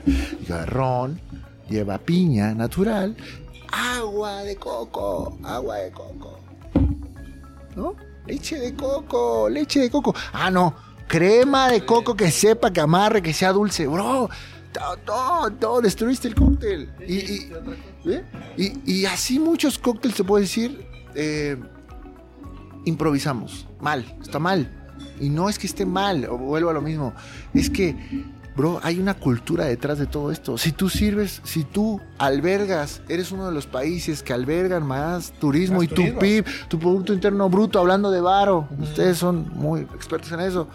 [0.67, 1.21] Ron,
[1.69, 3.17] lleva piña natural.
[3.71, 6.39] Agua de coco, agua de coco.
[7.77, 7.95] ¿No?
[8.27, 10.15] Leche de coco, leche de coco.
[10.33, 10.75] Ah, no.
[11.07, 13.87] Crema de coco que sepa, que amarre, que sea dulce.
[13.87, 14.29] Bro,
[14.73, 16.91] todo, todo, todo, destruiste el cóctel.
[17.07, 17.53] Y, y-
[18.07, 18.25] ¿Eh?
[18.57, 21.57] Y, y así muchos cócteles se puede decir, eh,
[22.85, 23.67] improvisamos.
[23.81, 24.75] Mal, está mal.
[25.21, 27.13] Y no es que esté mal, o vuelvo a lo mismo.
[27.55, 27.97] Es que,
[28.59, 30.59] bro, hay una cultura detrás de todo esto.
[30.59, 35.77] Si tú sirves, si tú albergas, eres uno de los países que albergan más turismo
[35.77, 36.15] Más y turismo.
[36.15, 40.69] tu PIB, tu Producto Interno Bruto, hablando de varo, ustedes son muy expertos en eso.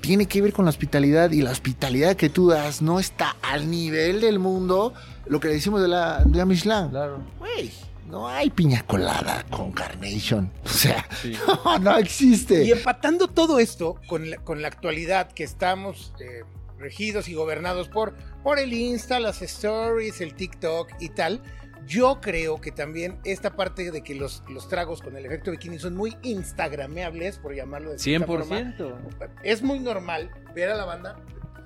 [0.00, 3.68] tiene que ver con la hospitalidad y la hospitalidad que tú das no está al
[3.70, 4.94] nivel del mundo,
[5.26, 6.88] lo que le decimos de la, de la Michelin.
[6.88, 7.18] Claro.
[7.38, 7.70] Güey,
[8.08, 10.50] no hay piña colada con carnation.
[10.64, 11.32] O sea, Sí.
[11.64, 12.64] no, no existe.
[12.64, 16.44] Y empatando todo esto con la, con la actualidad que estamos eh,
[16.80, 21.42] regidos y gobernados por, por el Insta, las stories, el TikTok y tal,
[21.86, 25.78] yo creo que también esta parte de que los, los tragos con el efecto bikini
[25.78, 29.30] son muy instagrameables, por llamarlo de cierta forma, 100%.
[29.42, 31.16] es muy normal ver a la banda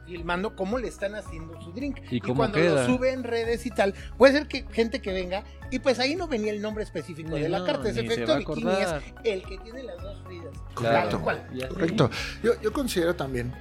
[0.06, 1.98] filmando cómo le están haciendo su drink.
[2.10, 2.86] Y cómo cuando queda.
[2.86, 6.14] lo sube en redes y tal, puede ser que gente que venga, y pues ahí
[6.14, 7.88] no venía el nombre específico Ni de la no, carta.
[7.88, 8.94] Ese efecto bikini es
[9.24, 10.54] el que tiene las dos Fridas.
[10.74, 11.20] Correcto.
[11.20, 12.10] Correcto.
[12.42, 13.52] Yo, yo considero también,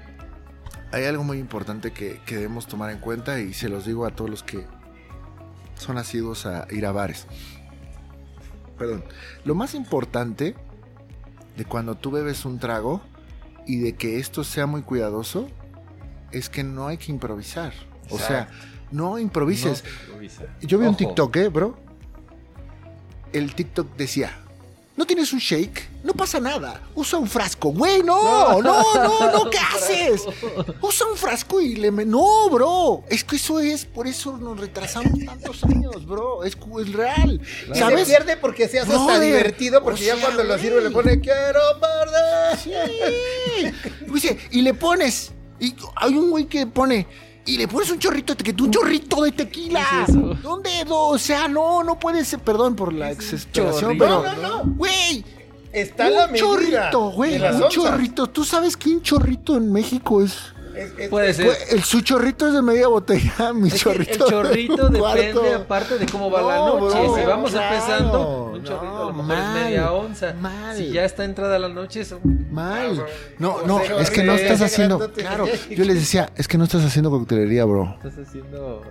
[0.93, 4.11] hay algo muy importante que, que debemos tomar en cuenta y se los digo a
[4.11, 4.65] todos los que
[5.75, 7.25] son asiduos a ir a bares.
[8.77, 9.03] Perdón.
[9.43, 10.55] Lo más importante
[11.57, 13.01] de cuando tú bebes un trago
[13.65, 15.49] y de que esto sea muy cuidadoso
[16.31, 17.73] es que no hay que improvisar.
[18.11, 18.49] O sea,
[18.91, 19.83] no improvises.
[19.83, 20.43] No se improvisa.
[20.61, 20.95] Yo vi un.
[20.95, 21.75] TikTok, ¿eh, bro?
[23.31, 24.42] El TikTok decía,
[24.95, 25.89] ¿no tienes un shake?
[26.03, 26.81] No pasa nada.
[26.95, 27.71] Usa un frasco.
[27.71, 30.21] Güey, no, no, no, no, ¿qué haces?
[30.81, 31.91] Usa un frasco y le...
[31.91, 33.03] me- No, bro.
[33.09, 36.43] Es que eso es, por eso nos retrasamos tantos años, bro.
[36.43, 37.41] Es, es real.
[37.73, 38.07] ¿Sabes?
[38.07, 40.89] se pierde porque se hace hasta Brother, divertido, porque o ya cuando lo sirve le
[40.91, 42.57] pone quiero perder.
[44.21, 44.37] Sí.
[44.51, 45.31] Y le pones...
[45.59, 47.07] Y hay un güey que pone...
[47.45, 49.85] Y le pones un chorrito, de te- un chorrito de tequila.
[50.05, 50.41] ¿Qué es?
[50.41, 50.69] ¿Dónde?
[50.89, 52.39] O sea, no, no puede ser.
[52.39, 54.05] Perdón por la exasperación, chorrito?
[54.05, 54.23] pero.
[54.23, 54.73] No, no, no.
[54.75, 55.25] Güey,
[55.73, 57.69] Está la un medida chorrito, güey, un onzas.
[57.69, 58.27] chorrito.
[58.27, 60.37] ¿Tú sabes que un chorrito en México es?
[60.75, 61.47] Es- es- Puede es- ser.
[61.71, 64.25] El, su chorrito es de media botella, mi Es chorrito.
[64.25, 65.55] el chorrito de depende cuarto.
[65.55, 66.99] aparte de cómo va la No, noche.
[66.99, 70.33] bro, si vamos claro, empezando, un chorrito no, a lo mejor mal, es media onza.
[70.39, 70.75] mal.
[70.77, 72.19] Si ya está entrada la noche, son
[72.51, 73.03] Mal.
[73.39, 75.11] No, no, es que no estás haciendo.
[75.15, 77.95] Claro, yo les decía, es que no estás haciendo coctelería, bro.
[78.03, 78.81] estás haciendo.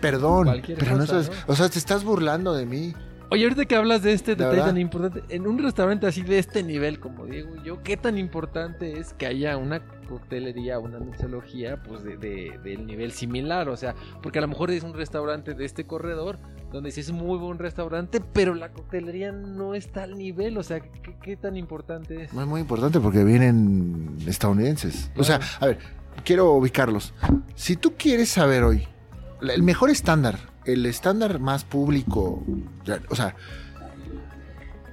[0.00, 1.28] Perdón, pero no estás.
[1.28, 1.34] ¿no?
[1.52, 2.94] O sea, te estás burlando de mí.
[3.30, 6.38] Oye, ahorita que hablas de este ¿De detalle tan importante, en un restaurante así de
[6.40, 9.80] este nivel como Diego y yo, ¿qué tan importante es que haya una
[10.10, 13.68] coctelería, una mixología, pues de, de- del nivel similar?
[13.70, 16.38] O sea, porque a lo mejor es un restaurante de este corredor,
[16.72, 20.80] donde sí es muy buen restaurante, pero la coctelería no está al nivel, o sea,
[20.80, 22.32] ¿qué, qué tan importante es?
[22.34, 25.10] No es muy importante porque vienen estadounidenses.
[25.16, 25.78] O sea, a ver,
[26.24, 27.14] quiero ubicarlos.
[27.54, 28.86] Si tú quieres saber hoy
[29.40, 32.44] el mejor estándar, el estándar más público,
[33.08, 33.34] o sea,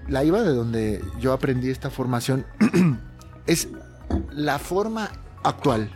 [0.07, 2.45] la IVA de donde yo aprendí esta formación
[3.45, 3.67] es
[4.31, 5.09] la forma
[5.43, 5.89] actual.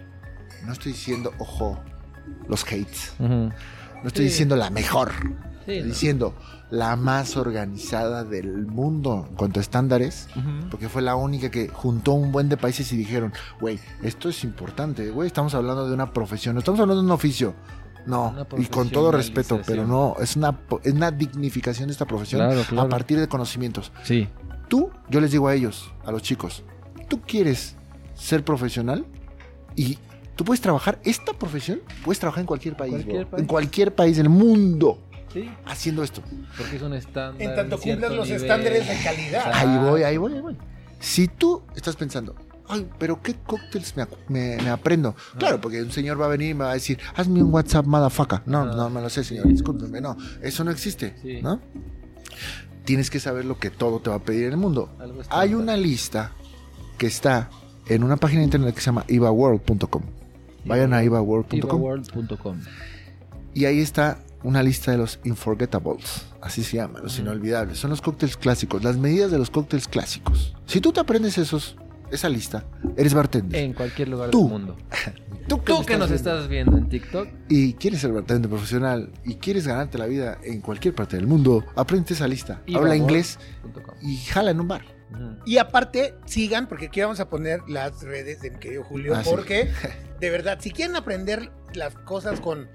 [0.65, 1.79] No estoy diciendo, ojo,
[2.47, 3.13] los hates.
[3.19, 3.51] No
[4.05, 4.29] estoy Sí.
[4.29, 5.11] diciendo la mejor.
[5.65, 5.85] Sí, Estoy ¿no?
[5.87, 6.35] diciendo
[6.71, 10.27] la más organizada del mundo en cuanto a estándares.
[10.69, 14.43] Porque fue la única que juntó un buen de países y dijeron, güey, esto es
[14.43, 17.53] importante, güey, estamos hablando de una profesión, no estamos hablando de un oficio.
[18.07, 22.41] No, y con todo respeto, pero no, es una, es una dignificación de esta profesión
[22.41, 22.87] Claro, claro.
[22.87, 23.91] a partir de conocimientos.
[24.03, 24.27] Sí.
[24.67, 26.63] Tú, yo les digo a ellos, a los chicos,
[27.07, 27.75] tú quieres
[28.21, 29.05] ser profesional
[29.75, 29.97] y
[30.35, 33.41] tú puedes trabajar esta profesión, puedes trabajar en cualquier país, Cualquier bro, país.
[33.41, 34.99] en cualquier país del mundo
[35.33, 36.21] Sí, haciendo esto.
[36.57, 37.41] porque es un estándar.
[37.41, 38.41] En tanto cumplan los nivel.
[38.43, 39.47] estándares de calidad.
[39.47, 39.69] Exacto.
[39.69, 40.57] Ahí voy, ahí voy, ahí voy.
[40.99, 42.35] Si tú estás pensando,
[42.67, 45.15] ay, pero ¿qué cócteles me, me- me aprendo?
[45.39, 47.85] Claro, porque un señor va a venir y me va a decir, hazme un WhatsApp,
[47.85, 48.41] motherfucker.
[48.45, 48.73] No, Ah.
[48.75, 49.53] no me lo sé, señor, Sí.
[49.53, 51.41] discúlpeme, no, eso no existe, Sí.
[51.41, 51.59] ¿no?
[52.85, 54.89] Tienes que saber lo que todo te va a pedir en el mundo.
[55.29, 56.31] Hay una lista
[56.97, 57.49] que está
[57.95, 60.03] en una página de internet que se llama ivaworld.com.
[60.65, 62.59] Vayan a ivaworld.com
[63.53, 67.77] y ahí está una lista de los Unforgettables, así se llama, los inolvidables.
[67.77, 70.55] Son los cócteles clásicos, las medidas de los cócteles clásicos.
[70.65, 71.75] Si tú te aprendes esos,
[72.11, 72.65] esa lista,
[72.97, 73.61] eres bartender.
[73.61, 74.43] En cualquier lugar Tú.
[74.43, 74.77] del mundo.
[75.47, 79.35] tú Tú que nos viendo estás viendo en TikTok, y quieres ser bartender profesional y
[79.35, 82.61] quieres ganarte la vida en cualquier parte del mundo, aprende esa lista.
[82.73, 83.37] Habla inglés
[84.01, 85.00] y jala en un bar.
[85.11, 85.37] Ujú.
[85.45, 89.23] Y aparte, sigan, porque aquí vamos a poner las redes de mi querido Julio, Ah,
[89.23, 89.29] sí.
[89.29, 89.69] porque
[90.19, 92.69] de verdad, si quieren aprender las cosas con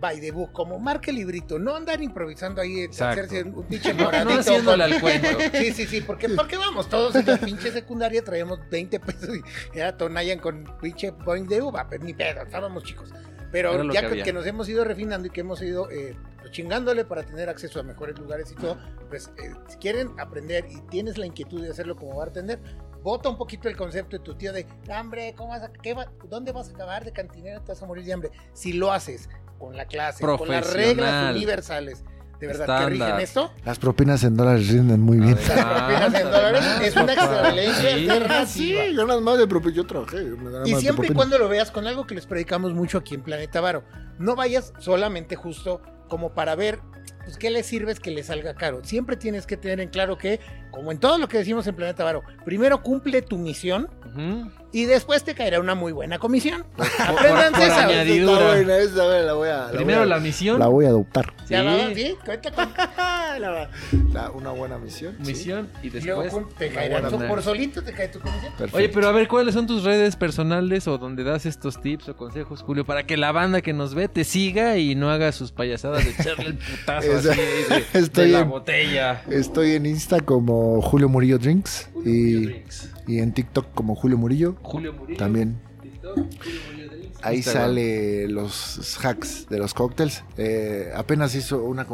[0.00, 3.22] by the book, como marca el librito, no andar improvisando ahí, Exacto.
[3.22, 4.40] hacerse un pinche No, no moradito.
[4.40, 5.28] haciéndole al cuento.
[5.54, 9.78] Sí, sí, sí, porque, porque vamos, todos en la pinche secundaria traíamos 20 pesos y
[9.78, 13.10] era Tonayan con pinche boing de uva, pero ni pedo, estábamos chicos.
[13.50, 17.04] Pero ya que que, nos hemos ido refinando y que hemos ido eh, pues, chingándole
[17.04, 18.78] para tener acceso a mejores lugares y todo,
[19.08, 22.60] pues eh, si quieren aprender y tienes la inquietud de hacerlo como bartender,
[23.02, 26.10] bota un poquito el concepto de tu tío de, hambre, ¿cómo vas a, qué va-
[26.30, 27.60] ¿dónde vas a acabar de cantinero?
[27.62, 28.30] Te vas a morir de hambre.
[28.52, 29.28] Si lo haces
[29.58, 32.04] con la clase, con las reglas universales
[32.40, 33.50] de verdad, que rigen esto.
[33.64, 35.36] Las propinas en dólares rinden muy bien.
[35.36, 37.14] Las propinas en dólares es una
[38.46, 38.76] Sí.
[38.76, 39.04] alternativa.
[39.04, 39.74] ganas más de propina.
[39.74, 40.24] Yo trabajé.
[40.66, 43.60] Y siempre y cuando lo veas con algo que les predicamos mucho aquí en Planeta
[43.60, 43.84] Varo.
[44.18, 46.80] No vayas solamente justo como para ver
[47.24, 48.80] pues, qué le sirves que le salga caro.
[48.84, 52.04] Siempre tienes que tener en claro que, como en todo lo que decimos en Planeta
[52.04, 53.88] Varo, primero cumple tu misión
[54.72, 56.64] y después te caerá una muy buena comisión.
[56.76, 57.12] por esa.
[57.12, 57.48] buena,
[58.78, 59.56] esa, a ver, la voy a.
[59.66, 60.58] la Primero voy a- la misión.
[60.60, 61.32] La voy a adoptar.
[61.48, 61.66] Ya Sí.
[61.66, 62.16] va, ¿sí?
[62.24, 62.72] Cuenta con-
[63.40, 63.68] La-
[64.12, 65.16] la- una buena misión.
[65.18, 66.32] Misión y después.
[66.56, 68.52] te caerá por solito, te cae tu comisión.
[68.52, 68.76] Perfecto.
[68.76, 72.16] Oye, pero a ver, ¿cuáles son tus redes personales o donde das estos tips o
[72.16, 75.50] consejos, Julio, para que la banda que nos ve te siga y no haga sus
[75.50, 77.34] payasadas de echarle el putazo así de,
[77.92, 79.22] de Estoy la en- botella?
[79.30, 82.90] Estoy en Insta como Julio Murillo Drinks y, Drinks.
[83.06, 84.56] y en TikTok como Julio Murillo.
[84.62, 85.18] Julio Murillo.
[85.18, 85.58] También.
[85.82, 87.18] TikTok, Julio Murillo Drinks.
[87.22, 87.62] Ahí Instagram.
[87.68, 90.24] sale los hacks de los cócteles.
[90.36, 91.86] Eh, apenas hizo una,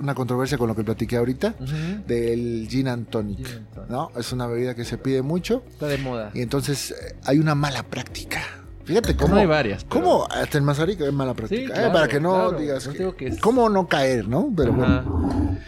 [0.00, 2.04] una controversia con lo que platiqué ahorita Ujú.
[2.06, 3.38] del gin and tonic.
[3.38, 3.90] Gin and tonic.
[3.90, 4.12] ¿no?
[4.16, 6.30] Es una bebida que se pide mucho Está de moda.
[6.34, 8.42] y entonces eh, hay una mala práctica.
[8.86, 9.84] Fíjate cómo hay varias.
[9.84, 10.28] pero- ¿Cómo?
[10.30, 11.74] Hasta en Mazarica es mala práctica.
[11.74, 12.52] Sí, eh, para que no claro.
[12.52, 14.50] digas No que- que es- ¿Cómo no caer, no?
[14.56, 15.02] Pero Ajá.
[15.02, 15.58] bueno.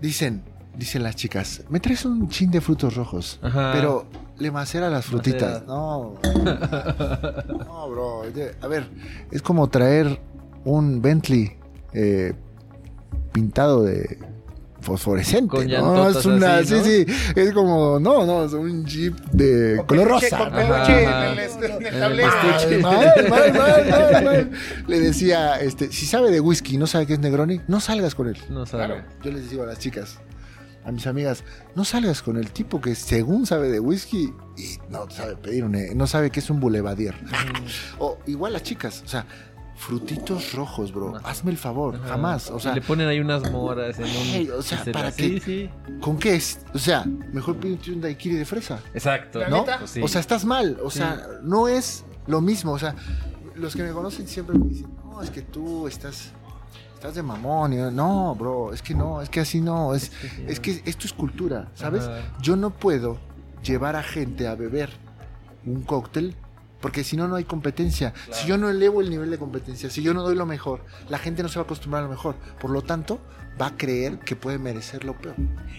[0.00, 0.42] Dicen,
[0.76, 3.70] dicen las chicas, me traes un chin de frutos rojos, Ajá.
[3.72, 4.06] pero
[4.38, 5.62] le macera las frutitas.
[5.62, 5.66] Macera.
[5.66, 6.14] No.
[7.64, 8.22] No, bro.
[8.60, 8.88] A ver,
[9.30, 10.20] es como traer
[10.64, 11.52] un Bentley
[11.92, 12.34] eh,
[13.32, 14.18] pintado de
[14.84, 15.48] fosforescente.
[15.48, 16.08] Con ¿no?
[16.10, 16.84] Es una, así, ¿no?
[16.84, 20.38] sí, sí, es como, no, no, es un jeep de color peluche, rosa.
[20.38, 20.56] Con ¿no?
[20.56, 21.26] peluche Ajá.
[21.26, 22.28] en el, est- en el En el tablero.
[22.28, 22.74] estuche.
[22.74, 24.50] Ay, mal, mal, mal, mal, mal.
[24.86, 28.14] Le decía, este, si sabe de whisky y no sabe qué es Negroni, no salgas
[28.14, 28.38] con él.
[28.50, 28.86] No sabe.
[28.86, 29.02] Claro.
[29.22, 30.18] Yo les digo a las chicas,
[30.84, 35.08] a mis amigas, no salgas con el tipo que según sabe de whisky y no
[35.10, 37.14] sabe pedir un, no sabe qué es un boulevadier.
[37.98, 39.24] o igual las chicas, o sea,
[39.76, 41.16] frutitos rojos, bro.
[41.16, 41.28] Ajá.
[41.30, 42.08] Hazme el favor, Ajá.
[42.08, 42.50] jamás.
[42.50, 44.52] O Y sea, le ponen ahí unas moras en un.
[44.58, 45.22] O sea, ¿para qué?
[45.28, 45.70] Sí, sí.
[46.00, 46.60] ¿con qué es?
[46.72, 48.80] O sea, mejor pide un daiquiri de fresa.
[48.94, 49.40] Exacto.
[49.40, 49.58] ¿La ¿no?
[49.60, 49.78] neta?
[49.78, 50.00] Pues sí.
[50.02, 50.78] O sea, estás mal.
[50.82, 50.98] O Sí.
[50.98, 52.72] sea, no es lo mismo.
[52.72, 52.94] O sea,
[53.56, 56.30] los que me conocen siempre me dicen, no, es que tú estás,
[56.94, 57.72] estás de mamón.
[57.72, 59.94] Y yo, no, bro, es que no, es que así no.
[59.94, 60.12] Es,
[60.46, 62.04] es que esto es cultura, ¿sabes?
[62.04, 62.20] Ajá.
[62.40, 63.18] Yo no puedo
[63.62, 64.90] llevar a gente a beber
[65.66, 66.36] un cóctel.
[66.84, 68.12] Porque si no, no hay competencia.
[68.30, 71.16] Si yo no elevo el nivel de competencia, si yo no doy lo mejor, la
[71.16, 72.34] gente no se va a acostumbrar a lo mejor.
[72.60, 73.20] Por lo tanto,
[73.58, 75.34] va a creer que puede merecer lo peor.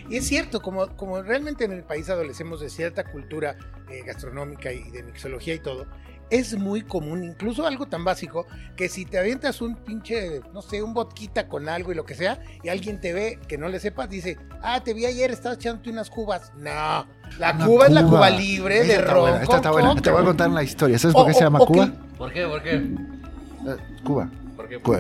[0.10, 3.56] Y es cierto, como, como realmente en el país adolecemos de cierta cultura
[3.88, 5.86] eh, gastronómica y de mixología y todo,
[6.30, 8.46] es muy común, incluso algo tan básico,
[8.76, 12.16] que si te avientas un pinche, no sé, un vodquita con algo y lo que
[12.16, 15.58] sea, y alguien te ve que no le sepas, dice, ah, te vi ayer, estabas
[15.58, 16.52] echándote unas cubas.
[16.58, 17.06] No,
[17.40, 18.18] la Cuba es la Cuba.
[18.18, 19.22] Cuba libre de está ron.
[19.22, 19.96] buena, esta con está buena.
[20.02, 20.98] Te voy a contar una historia.
[21.00, 21.92] ¿Sabes O- por qué se llama Cuba?
[22.18, 22.46] ¿Por qué?
[22.48, 22.76] ¿Por qué?
[22.76, 24.30] Eh, Cuba.
[24.56, 24.80] ¿Por qué?
[24.80, 24.94] Cu-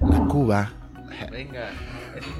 [0.00, 0.72] La Cuba.
[1.30, 1.70] Venga.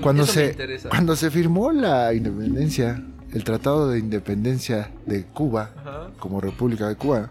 [0.01, 0.89] Cuando se, interesa.
[0.89, 6.11] cuando se firmó la independencia, el Tratado de Independencia de Cuba, Ajá.
[6.19, 7.31] como República de Cuba,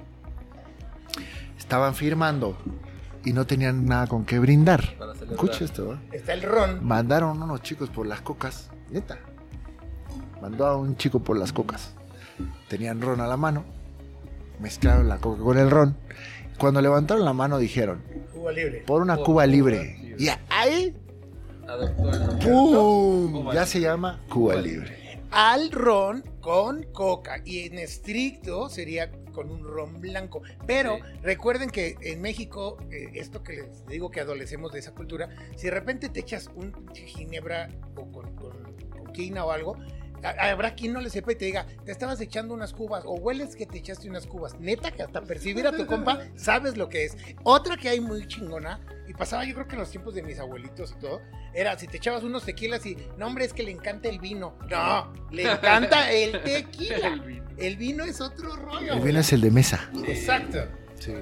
[1.71, 2.57] estaban firmando
[3.23, 4.83] y no tenían nada con qué brindar.
[5.31, 5.97] Escucha esto, ¿eh?
[6.11, 6.85] Está el ron.
[6.85, 9.17] Mandaron unos chicos por las cocas, neta.
[10.41, 11.93] Mandó a un chico por las cocas.
[12.67, 13.63] Tenían ron a la mano,
[14.59, 15.95] mezclaron la coca con el ron.
[16.57, 18.01] Cuando levantaron la mano dijeron,
[18.33, 18.83] Cuba libre.
[18.85, 19.95] por una Por Cuba Cuba libre.
[19.97, 20.15] libre.
[20.19, 20.93] Y ahí,
[21.69, 22.19] Adoptó el.
[22.39, 23.31] ¡pum!
[23.31, 23.65] Cuba Ya libre.
[23.67, 25.21] se llama Cuba Cuba libre.
[25.31, 30.41] al ron con coca y en estricto sería con un ron blanco.
[30.67, 31.03] Pero Sí.
[31.21, 35.67] recuerden que en México, eh, esto que les digo que adolecemos de esa cultura, si
[35.67, 39.77] de repente te echas un ginebra o con, con, con quina o algo,
[40.23, 43.55] habrá quien no le sepa y te diga, te estabas echando unas cubas o hueles
[43.55, 44.59] que te echaste unas cubas.
[44.59, 47.17] Neta que hasta percibir a tu compa sabes lo que es.
[47.43, 50.39] Otra que hay muy chingona, y pasaba yo creo que en los tiempos de mis
[50.39, 51.21] abuelitos y todo,
[51.53, 54.57] era si te echabas unos tequilas y, no hombre, es que le encanta el vino.
[54.69, 57.07] No, le encanta el tequila.
[57.11, 57.41] El vino.
[57.57, 58.93] El vino es otro rollo.
[58.93, 59.91] El vino es el de mesa.
[60.07, 60.67] Exacto.
[61.01, 61.13] Sí,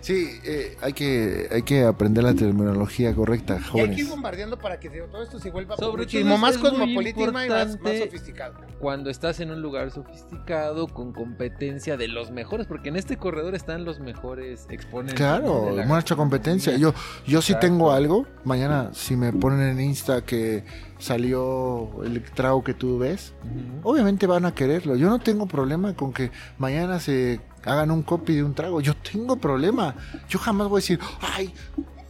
[0.00, 3.98] sí eh, hay, que, hay que aprender la terminología correcta, Y hay que jóvenes.
[3.98, 7.48] ir bombardeando para que todo esto se vuelva Sobre todo más es cosmopolita y más,
[7.80, 8.54] más sofisticado.
[8.80, 13.54] Cuando estás en un lugar sofisticado, con competencia de los mejores, porque en este corredor
[13.54, 15.20] están los mejores exponentes.
[15.20, 15.38] ¿no?
[15.38, 16.76] Claro, mucha competencia.
[16.76, 16.94] Yo,
[17.26, 17.66] yo si Exacto.
[17.66, 20.64] tengo algo, mañana si me ponen en Insta que
[20.98, 23.90] salió el trago que tú ves, Ujú.
[23.90, 24.96] obviamente van a quererlo.
[24.96, 28.80] Yo no tengo problema con que mañana se hagan un copy de un trago.
[28.80, 29.94] Yo tengo problema.
[30.28, 31.52] Yo jamás voy a decir, ay,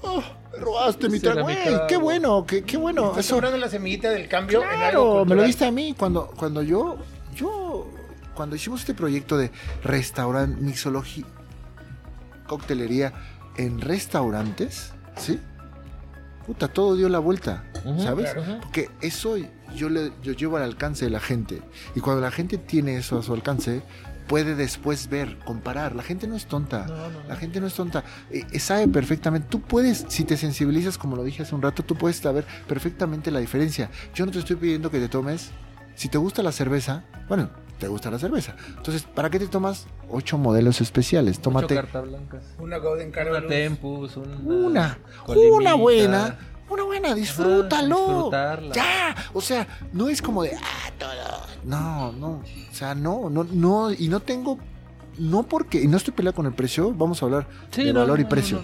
[0.03, 0.23] oh,
[0.59, 1.47] robaste mi trago.
[1.47, 1.87] mi Ey, trago".
[1.87, 3.11] qué bueno, qué, qué bueno.
[3.11, 4.79] Estás Eso, la semillita del cambio en algo
[5.13, 6.99] Claro, me lo diste a mí cuando, cuando yo,
[7.35, 7.89] yo,
[8.35, 9.51] cuando hicimos este proyecto de
[9.83, 11.25] restaurante, mixología,
[12.47, 13.13] coctelería
[13.57, 15.41] en restaurantes, ¿sí?
[16.49, 17.65] puta, todo dio la vuelta,
[17.99, 18.33] ¿sabes?
[18.33, 18.61] claro.
[18.63, 19.37] Porque eso
[19.75, 21.61] yo, le, yo llevo al alcance de la gente.
[21.95, 23.83] Y cuando la gente tiene eso a su alcance,
[24.29, 25.97] puede después ver, comparar.
[25.97, 26.87] La gente no es tonta.
[26.87, 27.29] No, no, no.
[27.29, 28.05] La gente no es tonta.
[28.31, 29.49] Eh, eh, sabe perfectamente.
[29.51, 33.31] Tú puedes, si te sensibilizas, como lo dije hace un rato, tú puedes saber perfectamente
[33.31, 33.91] la diferencia.
[34.15, 35.51] Yo no te estoy pidiendo que te tomes.
[35.97, 38.55] Si te gusta la cerveza, bueno, te gusta la cerveza.
[38.77, 41.37] Entonces, ¿para qué te tomas ocho modelos especiales?
[41.39, 42.45] Ocho Tómate cartas blancas.
[42.59, 43.49] Una Golden Una Carolus.
[43.49, 46.39] Tempus, una, una, una buena,
[46.71, 47.97] una buena, disfrútalo.
[47.97, 48.75] disfrutarla.
[48.75, 51.47] Ya, o sea, no es como de, ah, todo.
[51.65, 52.29] No, no,
[52.71, 54.59] o sea, no, no, no, y no tengo,
[55.19, 58.01] no porque, y no estoy peleado con el precio, vamos a hablar Sí, de no,
[58.01, 58.63] valor y no, precio.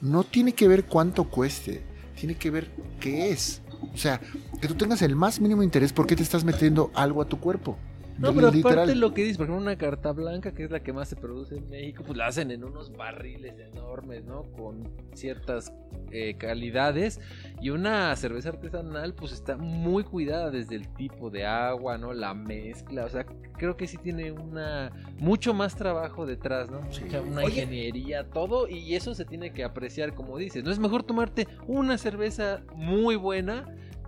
[0.00, 1.82] No tiene que ver cuánto cueste,
[2.18, 2.70] tiene que ver
[3.00, 3.62] qué es.
[3.94, 4.20] O sea,
[4.60, 7.38] que tú tengas el más mínimo interés, ¿por qué te estás metiendo algo a tu
[7.38, 7.76] cuerpo?
[8.18, 8.78] No, pero Literal.
[8.78, 11.16] aparte lo que dices, por ejemplo, una carta blanca, que es la que más se
[11.16, 14.44] produce en México, pues la hacen en unos barriles enormes, ¿no?
[14.52, 15.72] Con ciertas
[16.10, 17.20] eh, calidades.
[17.60, 22.14] Y una cerveza artesanal, pues está muy cuidada desde el tipo de agua, ¿no?
[22.14, 23.26] La mezcla, o sea,
[23.58, 26.80] creo que sí tiene una mucho más trabajo detrás, ¿no?
[26.80, 27.62] Mucha- una Oye.
[27.62, 30.64] ingeniería, todo, y eso se tiene que apreciar, como dices.
[30.64, 33.66] No es mejor tomarte una cerveza muy buena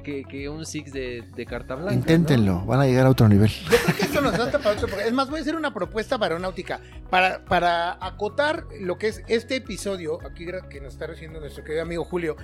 [0.08, 1.92] que, que un six de, de carta blanca.
[1.92, 1.98] ¿no?
[1.98, 3.50] Inténtenlo, van a llegar a otro nivel.
[3.50, 4.88] Yo creo que esto nos da para otro.
[5.00, 6.80] Es más, voy a hacer una propuesta para aeronáutica.
[7.10, 11.82] Para, para acotar lo que es este episodio, aquí que nos está recibiendo nuestro querido
[11.82, 12.36] amigo Julio,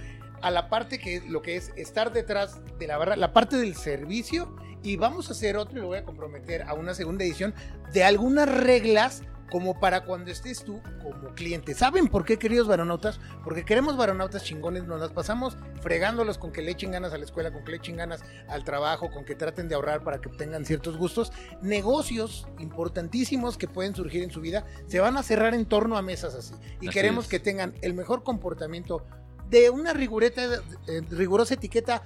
[0.42, 3.56] a la parte que es lo que es estar detrás de la barra, la parte
[3.56, 4.54] del servicio.
[4.82, 7.54] Y vamos a hacer otro, y lo voy a comprometer a una segunda edición,
[7.94, 11.74] de algunas reglas como para cuando estés tú como cliente.
[11.74, 13.20] ¿Saben por qué, queridos varonautas?
[13.42, 17.24] Porque queremos varonautas chingones, nos las pasamos fregándolos con que le echen ganas a la
[17.24, 20.28] escuela, con que le echen ganas al trabajo, con que traten de ahorrar para que
[20.30, 21.32] tengan ciertos gustos.
[21.62, 26.02] Negocios importantísimos que pueden surgir en su vida se van a cerrar en torno a
[26.02, 26.54] mesas así.
[26.80, 27.30] Y Así queremos es.
[27.30, 29.04] que tengan el mejor comportamiento
[29.50, 32.02] de una rigureta, eh, rigurosa etiqueta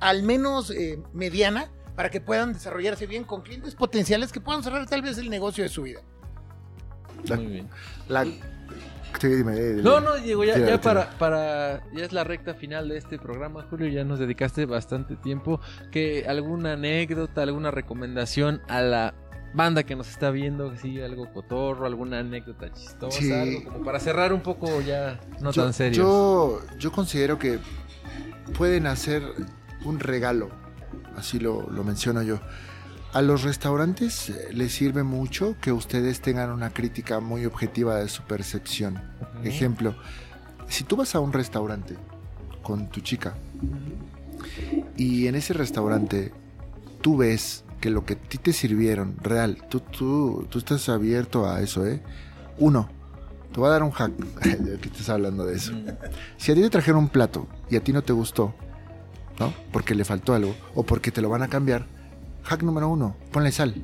[0.00, 4.86] al menos eh, mediana para que puedan desarrollarse bien con clientes potenciales que puedan cerrar
[4.86, 6.00] tal vez el negocio de su vida.
[7.34, 7.68] Muy bien.
[8.08, 8.24] La...
[8.24, 9.82] Sí, dime, dime.
[9.82, 11.82] No, no, Diego, ya, ya para, para.
[11.94, 13.88] Ya es la recta final de este programa, Julio.
[13.88, 15.58] Ya nos dedicaste bastante tiempo.
[15.90, 19.14] que ¿Alguna anécdota, alguna recomendación a la
[19.54, 20.76] banda que nos está viendo?
[20.76, 23.32] Sí, algo cotorro, alguna anécdota chistosa, Sí.
[23.32, 26.02] algo como para cerrar un poco ya no yo, tan serio.
[26.02, 27.58] Yo, yo considero que
[28.58, 29.22] pueden hacer
[29.84, 30.50] un regalo,
[31.16, 32.38] así lo, lo menciono yo.
[33.16, 38.10] A los restaurantes eh, les sirve mucho que ustedes tengan una crítica muy objetiva de
[38.10, 39.00] su percepción.
[39.42, 39.94] Ejemplo,
[40.68, 41.96] si tú vas a un restaurante
[42.62, 43.32] con tu chica
[44.98, 46.34] y en ese restaurante
[47.00, 51.48] tú ves que lo que a ti te sirvieron, real, tú, tú, tú estás abierto
[51.48, 52.02] a eso, ¿eh?
[52.58, 52.90] Uno,
[53.50, 54.12] te voy a dar un hack,
[54.42, 55.72] que estás hablando de eso.
[56.36, 58.54] Si a ti te trajeron un plato y a ti no te gustó,
[59.40, 59.54] ¿no?
[59.72, 61.95] Porque le faltó algo o porque te lo van a cambiar,
[62.46, 63.74] hack número uno, ponle sal.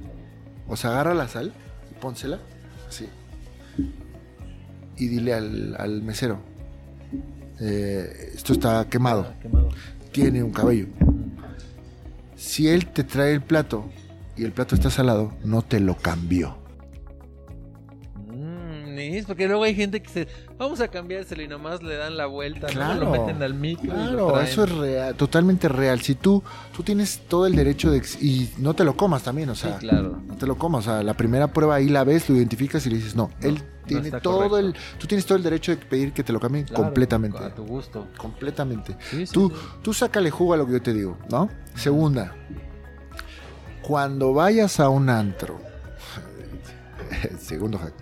[0.69, 1.53] O sea, agarra la sal
[1.91, 2.39] y pónsela,
[2.89, 3.09] así.
[4.97, 6.39] Y dile al, al mesero,
[7.61, 9.69] eh, esto está quemado, Ah, quemado.
[10.13, 10.87] tiene un cabello.
[12.37, 13.89] Si él te trae el plato
[14.37, 16.57] y el plato está salado, no te lo cambió.
[19.19, 20.29] Es porque luego hay gente que se.
[20.59, 22.73] Vamos a cambiárselo y nomás le dan la vuelta, ¿no?
[22.73, 23.01] Claro.
[23.01, 26.01] Lo meten al lo Claro, eso es real, totalmente real.
[26.01, 26.43] Si tú,
[26.75, 27.99] tú tienes todo el derecho de...
[28.21, 30.21] Y no te lo comas también, o Sí, sea, claro.
[30.27, 30.87] no te lo comas.
[30.87, 33.61] O sea, la primera prueba ahí la ves, lo identificas y le dices, no, él
[33.87, 34.59] tiene todo correcto.
[34.59, 34.75] el...
[34.99, 37.39] Tú tienes todo el derecho de pedir que te lo cambien Claro, completamente.
[37.39, 38.07] A tu gusto.
[38.17, 38.97] Completamente.
[39.11, 39.57] Sí, sí, Tú, sí.
[39.83, 41.49] tú sácale jugo a lo que yo te digo, ¿no?
[41.75, 42.35] Segunda,
[43.83, 45.61] cuando vayas a un antro,
[47.39, 47.95] segundo hack,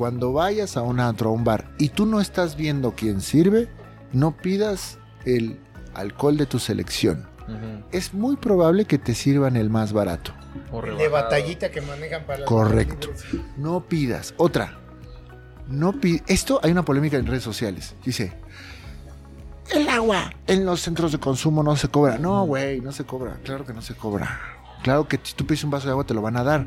[0.00, 3.68] cuando vayas a un antro, a un bar, y tú no estás viendo quién sirve,
[4.14, 5.60] no pidas el
[5.92, 7.28] alcohol de tu selección.
[7.92, 10.32] Es muy probable que te sirvan el más barato.
[10.96, 13.08] De batallita que manejan para Correcto.
[13.58, 14.32] No pidas.
[14.38, 14.78] Otra.
[15.68, 17.94] No pi- Esto hay una polémica en redes sociales.
[18.02, 18.32] Dice,
[19.74, 22.16] el agua en los centros de consumo no se cobra.
[22.16, 23.38] No, güey, no se cobra.
[23.44, 24.40] Claro que no se cobra.
[24.82, 26.66] Claro que si tú pides un vaso de agua te lo van a dar.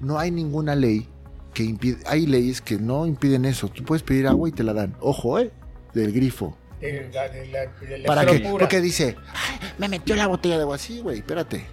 [0.00, 1.08] No hay ninguna ley
[1.54, 1.98] que impide.
[2.06, 3.68] Hay leyes que no impiden eso.
[3.68, 4.94] Tú puedes pedir agua y te la dan.
[5.00, 5.50] Ojo, eh.
[5.94, 6.56] Del grifo.
[6.80, 8.38] De la- de la- de la ¿Para qué?
[8.48, 11.18] Porque dice, "Ay, me metió la botella de agua así, güey.
[11.18, 11.66] Espérate.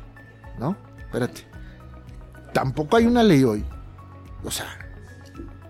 [0.59, 0.75] ¿No?
[0.99, 1.41] Espérate.
[2.53, 3.63] Tampoco hay una ley hoy.
[4.43, 4.65] O sea,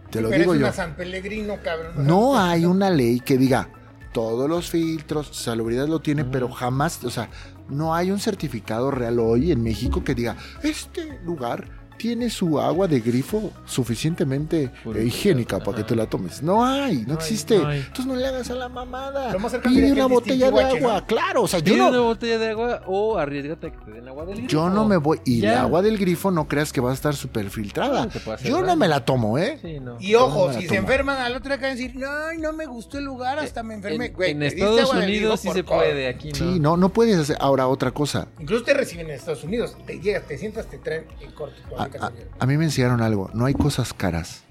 [0.09, 0.65] te lo Pero digo es yo.
[0.67, 2.07] una San Pellegrino, cabrón.
[2.07, 3.69] No hay una ley que diga
[4.13, 6.31] todos los filtros, salubridad lo tiene, Mm.
[6.31, 7.29] pero jamás, o sea,
[7.69, 12.87] no hay un certificado real hoy en México que diga este lugar tiene su agua
[12.87, 16.41] de grifo suficientemente Puro- eh, higiénica para que te la tomes.
[16.43, 17.57] No hay, no, No hay, existe.
[17.57, 17.79] no hay.
[17.79, 19.35] Entonces no le hagas a la mamada.
[19.63, 21.07] Pide una el botella de agua, ¿no?
[21.07, 21.43] claro.
[21.43, 24.07] O sea, yo Pide una no, botella de agua o arriesgate a que te den
[24.07, 24.49] agua del grifo.
[24.49, 25.19] yo no me voy.
[25.25, 25.61] Y el Ya.
[25.61, 28.07] agua del grifo no creas que va a estar súper filtrada.
[28.43, 29.57] Yo no me la tomo, ¿eh?
[29.61, 29.97] Sí, no.
[29.99, 32.65] Y ojo, Yo si se enferman al otro día de decir, no, ay, no me
[32.65, 34.07] gustó el lugar, hasta me enfermé.
[34.07, 36.35] En, Güey, en pediste Estados Unidos sí se puede, aquí no.
[36.35, 37.37] Sí, no, no puedes hacer.
[37.39, 38.27] Ahora, otra cosa.
[38.39, 39.75] Incluso te reciben en Estados Unidos.
[39.85, 41.55] Te llegas, te sientas, te traen en corto.
[41.87, 42.29] A, aplicación.
[42.39, 43.29] a- a mí me enseñaron algo.
[43.33, 44.43] No hay cosas caras.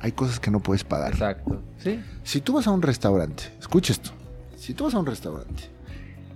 [0.00, 1.12] Hay cosas que no puedes pagar.
[1.12, 1.62] Exacto.
[1.78, 2.00] Sí.
[2.22, 4.10] Si tú vas a un restaurante, escucha esto.
[4.56, 5.64] Si tú vas a un restaurante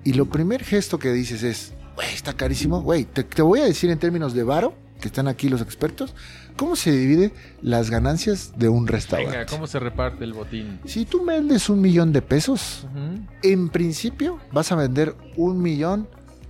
[0.05, 3.65] y lo primer gesto que dices es, güey, está carísimo, güey, te, te voy a
[3.65, 6.15] decir en términos de varo, que están aquí los expertos,
[6.57, 7.33] cómo se divide
[7.63, 9.37] las ganancias de un restaurante.
[9.39, 10.79] Venga, ¿cómo se reparte el botín?
[10.85, 12.87] Si tú vendes un millón de pesos,
[13.43, 16.07] en principio vas a vender un millón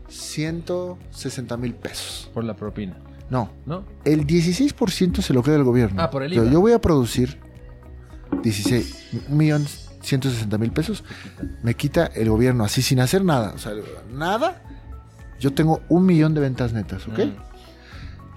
[0.08, 2.30] ciento sesenta mil pesos.
[2.34, 2.96] Por la propina,
[3.30, 3.84] No, ¿no?
[4.04, 6.02] el 16% se lo queda el gobierno.
[6.02, 6.50] Ah, por el IVA.
[6.50, 7.38] Yo voy a producir
[8.42, 9.66] 16, un millón
[10.02, 11.04] 160 mil pesos.
[11.62, 13.52] Me quita el gobierno así sin hacer nada.
[13.54, 13.72] O sea,
[14.12, 14.62] nada.
[15.38, 17.18] Yo tengo un millón de ventas netas, ¿ok?
[17.18, 17.32] Mm.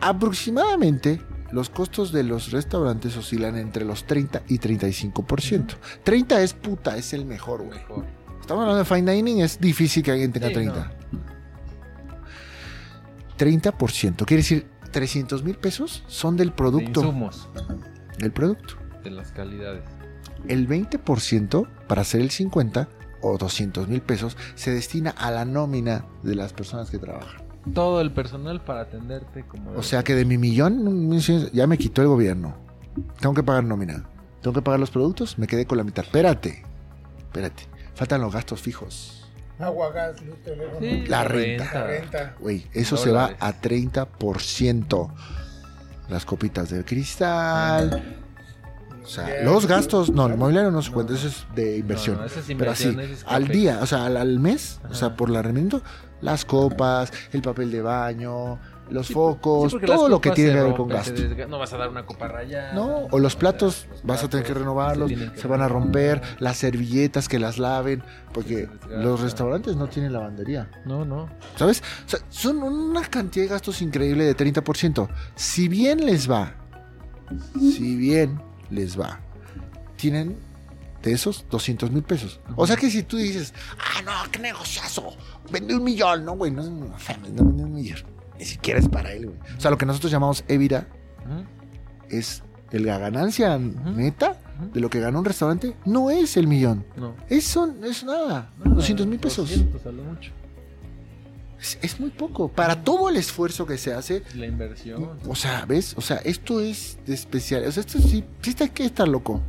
[0.01, 1.21] Aproximadamente
[1.51, 5.75] los costos de los restaurantes oscilan entre los 30 y 35%.
[6.03, 7.79] 30 es puta, es el mejor, güey.
[8.41, 10.91] Estamos hablando de fine dining, es difícil que alguien tenga Sí, 30.
[13.37, 17.01] 30%, quiere decir 300 mil pesos son del De producto.
[17.01, 17.49] insumos,
[18.17, 18.75] Del producto.
[19.03, 19.83] de las calidades.
[20.47, 22.87] El 20% para hacer el 50
[23.21, 27.41] o 200 mil pesos se destina a la nómina de las personas que trabajan.
[27.73, 29.71] Todo el personal para atenderte como...
[29.71, 31.17] O sea que de mi millón
[31.53, 32.55] ya me quitó el gobierno.
[33.19, 34.03] Tengo que pagar nómina.
[34.41, 36.03] Tengo que pagar los productos, me quedé con la mitad.
[36.03, 36.63] Espérate,
[37.19, 37.63] espérate.
[37.95, 39.22] Faltan los gastos fijos.
[39.59, 40.79] Agua, gas, luz, teléfono.
[40.79, 41.71] Sí, La renta.
[41.73, 42.35] La renta.
[42.39, 45.13] Güey, eso se va a 30%.
[46.09, 48.19] Las copitas de cristal.
[49.03, 52.17] O sea, los gastos, no, el mobiliario no se cuenta, eso es de inversión.
[52.17, 55.29] No, es Pero así, es al día, o sea, al, al mes, o sea, por
[55.29, 55.81] el arrendamiento,
[56.21, 60.61] las copas, el papel de baño, los Sí, focos, sí, todo lo que tiene que
[60.61, 61.21] ver con gasto.
[61.47, 62.73] No vas a dar una copa rayada.
[62.73, 66.57] No, o los platos los vas a tener que renovarlos, se van a romper, las
[66.57, 68.03] servilletas que las laven,
[68.33, 70.69] porque los restaurantes no tienen lavandería.
[70.85, 71.29] No, no.
[71.55, 71.81] ¿Sabes?
[72.05, 75.09] O sea, son una cantidad de gastos increíble de 30%.
[75.35, 76.53] Si bien les va,
[77.59, 79.19] si bien les va,
[79.95, 80.37] tienen
[81.01, 82.39] de esos 200 mil pesos.
[82.55, 85.13] O sea que si tú dices, ah, no, qué negociazo,
[85.51, 88.12] vende un millón, no, güey, no, no, no vende un millón.
[88.39, 89.37] Ni siquiera es para él, güey.
[89.57, 90.87] O sea, lo que nosotros llamamos Evira
[92.09, 94.39] es el- la ganancia neta
[94.73, 96.85] de lo que gana un restaurante, no es el millón.
[96.95, 97.15] No.
[97.29, 99.49] Eso es nada, Nada, 200 mil pesos.
[99.49, 100.31] 200 a lo mucho.
[101.59, 102.49] Es, es muy poco.
[102.49, 105.11] Para todo el esfuerzo que se hace, La inversión.
[105.27, 105.93] O sea, ¿ves?
[105.97, 107.63] O sea, esto es de especial.
[107.65, 109.41] O sea, esto sí, sí está, hay que estar loco.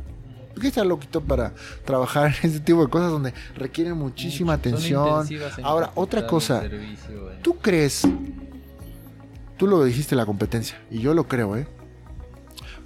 [0.55, 4.59] Hay que estar loquito para trabajar en este tipo de cosas donde requieren muchísima Son
[4.59, 5.27] atención.
[5.63, 6.61] Ahora, otra cosa.
[6.61, 7.39] servicio, eh.
[7.41, 8.03] ¿Tú crees?
[9.57, 11.67] Tú lo dijiste la competencia, y yo lo creo, ¿eh?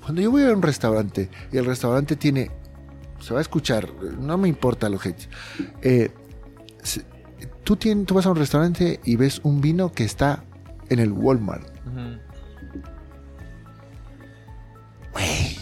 [0.01, 2.51] Cuando yo voy a un restaurante y el restaurante tiene.
[3.19, 3.89] Se va a escuchar,
[4.19, 5.27] no me importa los hate.
[5.81, 6.09] Eh,
[7.63, 10.43] tú, tien- tú vas a un restaurante y ves un vino que está
[10.89, 11.67] en el Walmart.
[15.13, 15.57] Güey,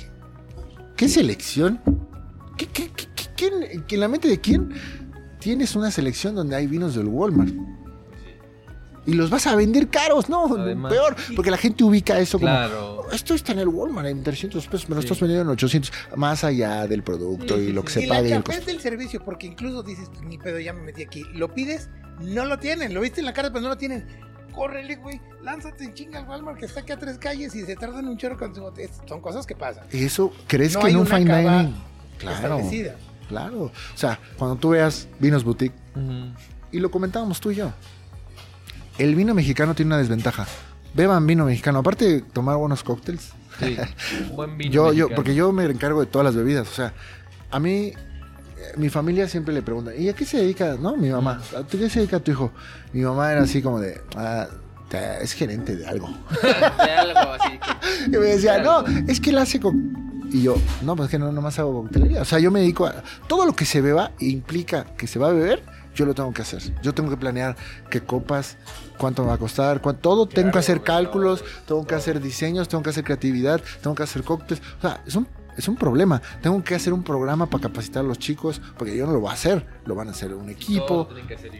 [0.95, 1.81] ¿qué selección?
[2.57, 4.69] ¿Qué, qué, qué- qué- quién- que en la mente de quién
[5.39, 7.53] tienes una selección donde hay vinos del Walmart?
[9.07, 10.91] Y los vas a vender caros, no, Además.
[10.93, 13.07] peor, porque la gente ubica eso como, Claro.
[13.11, 15.05] esto está en el Walmart en 300 pesos, me lo Sí.
[15.07, 17.87] estás vendiendo en 800, más allá del producto Sí, y sí, lo sí.
[17.87, 18.27] que se y pague.
[18.27, 21.23] y la el del servicio, porque incluso dices, "Pues, ni pedo, ya me metí aquí.
[21.33, 21.89] Lo pides,
[22.21, 22.93] no lo tienen.
[22.93, 24.05] Lo viste en la cara, pero no lo tienen.
[24.53, 25.21] Córrele, güey.
[25.43, 28.17] Lánzate en chinga al Walmart que está aquí a tres calles y se tardan un
[28.17, 28.89] chorro con su botella.
[29.07, 29.85] Son cosas que pasan.
[29.91, 31.75] ¿Eso crees No que hay en un una fine dining?
[32.17, 32.95] Claro, Establecida.
[33.29, 33.61] claro.
[33.65, 35.75] O sea, cuando tú veas vinos boutique,
[36.71, 37.71] y lo comentábamos tú y yo.
[38.97, 40.45] El vino mexicano tiene una desventaja.
[40.93, 41.79] Beban vino mexicano.
[41.79, 43.31] Aparte de tomar buenos cócteles.
[43.59, 43.77] Sí.
[44.29, 44.71] Un buen vino.
[44.71, 45.15] Yo, yo, mexicano.
[45.15, 46.67] porque yo me encargo de todas las bebidas.
[46.67, 46.93] O sea,
[47.51, 47.93] a mí, eh,
[48.77, 50.75] mi familia siempre le pregunta, ¿y a qué se dedica?
[50.79, 51.41] No, mi mamá.
[51.57, 52.51] ¿A qué se dedica tu hijo?
[52.93, 54.47] Mi mamá era así como de, "Ah,
[55.21, 56.09] es gerente de algo.
[56.41, 57.59] De algo así.
[58.07, 60.07] Y me decía, De no, es que él hace con...
[60.31, 62.21] Y yo, no, pues es que no, nomás hago coctelería.
[62.21, 63.03] O sea, yo me dedico a...
[63.27, 65.63] Todo lo que se beba implica que se va a beber,
[65.97, 66.61] yo lo tengo que hacer.
[66.81, 67.55] Yo tengo que planear
[67.89, 68.55] qué copas,
[68.97, 70.27] cuánto me va a costar, cuánto, todo.
[70.27, 74.23] tengo que hacer cálculos, tengo que hacer diseños, tengo que hacer creatividad, tengo que hacer
[74.23, 74.63] cócteles.
[74.77, 75.27] O sea, son,
[75.57, 76.21] es un problema.
[76.41, 79.31] Tengo que hacer un programa para capacitar a los chicos, porque yo no lo voy
[79.31, 81.09] a hacer, lo van a hacer un equipo.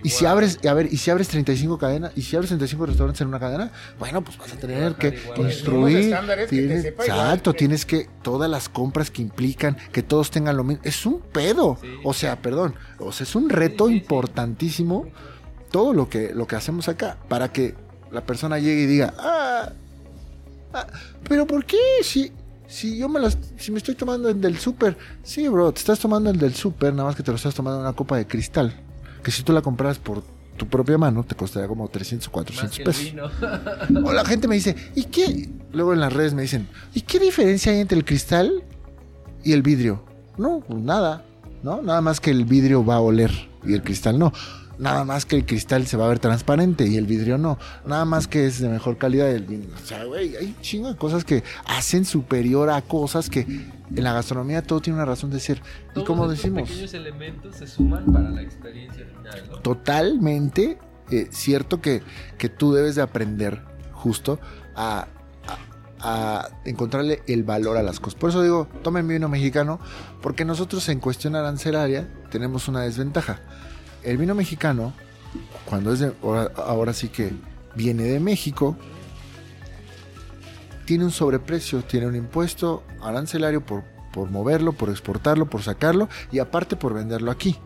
[0.03, 3.21] Y si abres, a ver, y si abres 35 cadenas, y si abres 35 restaurantes
[3.21, 6.13] en una cadena, bueno, pues vas a tener que construir.
[6.13, 10.83] exacto, tienes que todas las compras que implican que todos tengan lo mismo.
[10.83, 11.79] Es un pedo.
[12.03, 15.07] O sea, perdón, o sea, es un reto importantísimo
[15.71, 17.75] todo lo que lo que hacemos acá para que
[18.11, 19.73] la persona llegue y diga, "Ah,
[20.73, 20.87] ah
[21.27, 22.31] pero ¿por qué si
[22.67, 25.99] si yo me las, si me estoy tomando el del súper, sí, bro, te estás
[25.99, 28.27] tomando el del súper, nada más que te lo estás tomando en una copa de
[28.27, 28.73] cristal.
[29.23, 30.23] Que si tú la compras por
[30.57, 33.13] tu propia mano, te costaría como 300 o 400 pesos.
[34.03, 35.49] o la gente me dice, ¿y qué?
[35.71, 38.63] Luego en las redes me dicen, ¿y qué diferencia hay entre el cristal
[39.43, 40.03] y el vidrio?
[40.37, 41.23] No, pues nada,
[41.63, 41.81] ¿no?
[41.81, 43.31] Nada más que el vidrio va a oler
[43.63, 44.33] y el cristal no.
[44.79, 47.57] Nada más que el cristal se va a ver transparente y el vidrio no.
[47.85, 49.67] Nada más que es de mejor calidad el vino.
[49.75, 54.13] O sea, güey, hay chingo de cosas que hacen superior a cosas que en la
[54.13, 55.61] gastronomía todo tiene una razón de ser.
[55.95, 56.69] y como decimos.
[56.69, 59.57] pequeños elementos se suman para la experiencia final, ¿no?
[59.59, 60.77] Totalmente
[61.09, 62.03] eh, cierto que,
[62.37, 63.63] que tú debes de aprender
[63.93, 64.39] justo
[64.75, 65.07] a,
[65.99, 68.19] a encontrarle el valor a las cosas.
[68.19, 69.79] Por eso digo, tomen vino mexicano,
[70.21, 73.41] porque nosotros en cuestión arancelaria tenemos una desventaja
[74.07, 74.93] el vino mexicano,
[75.65, 76.13] cuando es de,
[76.55, 77.33] ahora, sí que
[77.75, 78.77] viene de México,
[80.85, 83.83] tiene un sobreprecio, tiene un impuesto arancelario por,
[84.13, 87.57] por moverlo, por exportarlo, por sacarlo y aparte por venderlo aquí.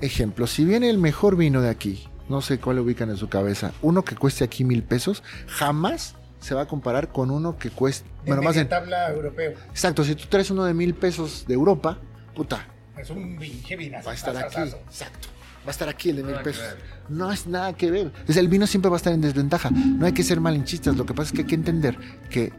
[0.00, 3.72] Ejemplo, si viene el mejor vino de aquí, no sé cuál ubican en su cabeza,
[3.82, 8.08] uno que cueste aquí mil pesos, jamás se va a comparar con uno que cueste.
[8.24, 9.52] bueno, más en tabla europeo.
[9.68, 11.98] Exacto, si tú traes uno de mil pesos de Europa,
[12.34, 12.66] puta.
[12.96, 14.60] Es un pinche Va a estar aquí.
[14.62, 15.28] Exacto
[15.64, 16.64] va a estar aquí el de mil pesos.
[17.08, 18.12] No es nada que ver.
[18.28, 19.70] el vino siempre va a estar en desventaja.
[19.70, 20.96] No hay que ser malinchistas.
[20.96, 21.98] Lo que pasa es que hay que entender
[22.30, 22.52] que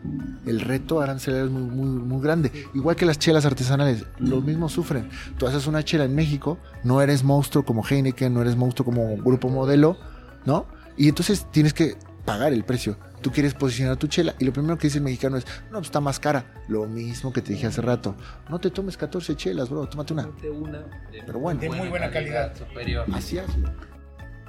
[0.45, 2.51] el reto arancelario es muy, muy, muy grande.
[2.73, 5.09] Igual que las chelas artesanales, lo mismo sufren.
[5.37, 9.17] Tú haces una chela en México, no eres monstruo como Heineken, no eres monstruo como
[9.17, 9.97] Grupo Modelo,
[10.45, 10.67] ¿no?
[10.97, 11.95] Y entonces tienes que
[12.25, 15.37] pagar el precio tú quieres posicionar tu chela y lo primero que dice el mexicano
[15.37, 16.45] es, no, pues está más cara.
[16.67, 18.15] Lo mismo que te dije hace rato.
[18.49, 20.23] No te tomes 14 chelas, bro, tómate una.
[20.23, 20.79] Tómate una
[21.11, 23.05] de, Pero bueno, de muy buena calidad, superior.
[23.13, 23.69] Así hazlo.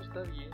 [0.01, 0.51] Está bien.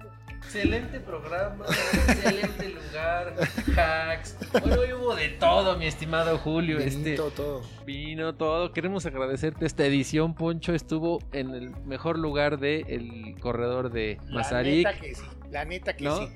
[0.00, 3.34] Pues, excelente programa, excelente lugar,
[3.76, 4.36] hacks.
[4.52, 6.78] Bueno, hoy hubo de todo, mi estimado Julio.
[6.78, 7.62] Vino este, todo.
[7.84, 8.72] Vino todo.
[8.72, 10.72] Queremos agradecerte esta edición, Poncho.
[10.72, 14.84] Estuvo en el mejor lugar del el corredor de Mazarik.
[14.84, 15.22] La neta que sí.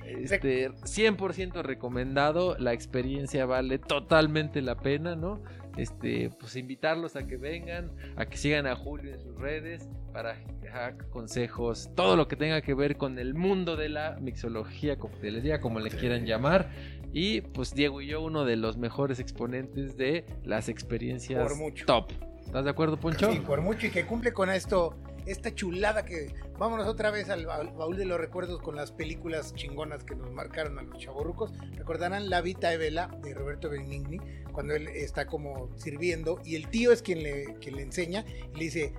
[0.04, 2.56] Este, 100% recomendado.
[2.58, 5.42] La experiencia vale totalmente la pena, ¿no?
[5.76, 10.36] Este, pues invitarlos a que vengan, a que sigan a Julio en sus redes para
[10.70, 15.60] hack, consejos, todo lo que tenga que ver con el mundo de la mixología, coctelería,
[15.60, 16.70] como le quieran llamar.
[17.12, 21.52] Y pues Diego y yo, uno de los mejores exponentes de las experiencias
[21.86, 22.12] top.
[22.44, 23.32] ¿Estás de acuerdo, Poncho?
[23.32, 24.96] Sí, por mucho y que cumple con esto
[25.30, 30.02] esta chulada que vámonos otra vez al, baúl de los recuerdos con las películas chingonas
[30.04, 31.52] que nos marcaron a los chavorrucos.
[31.76, 34.18] Recordarán La Vita de Vela de Roberto Benigni,
[34.52, 38.56] cuando él está como sirviendo y el tío es quien le, quien le enseña y
[38.56, 38.92] le dice,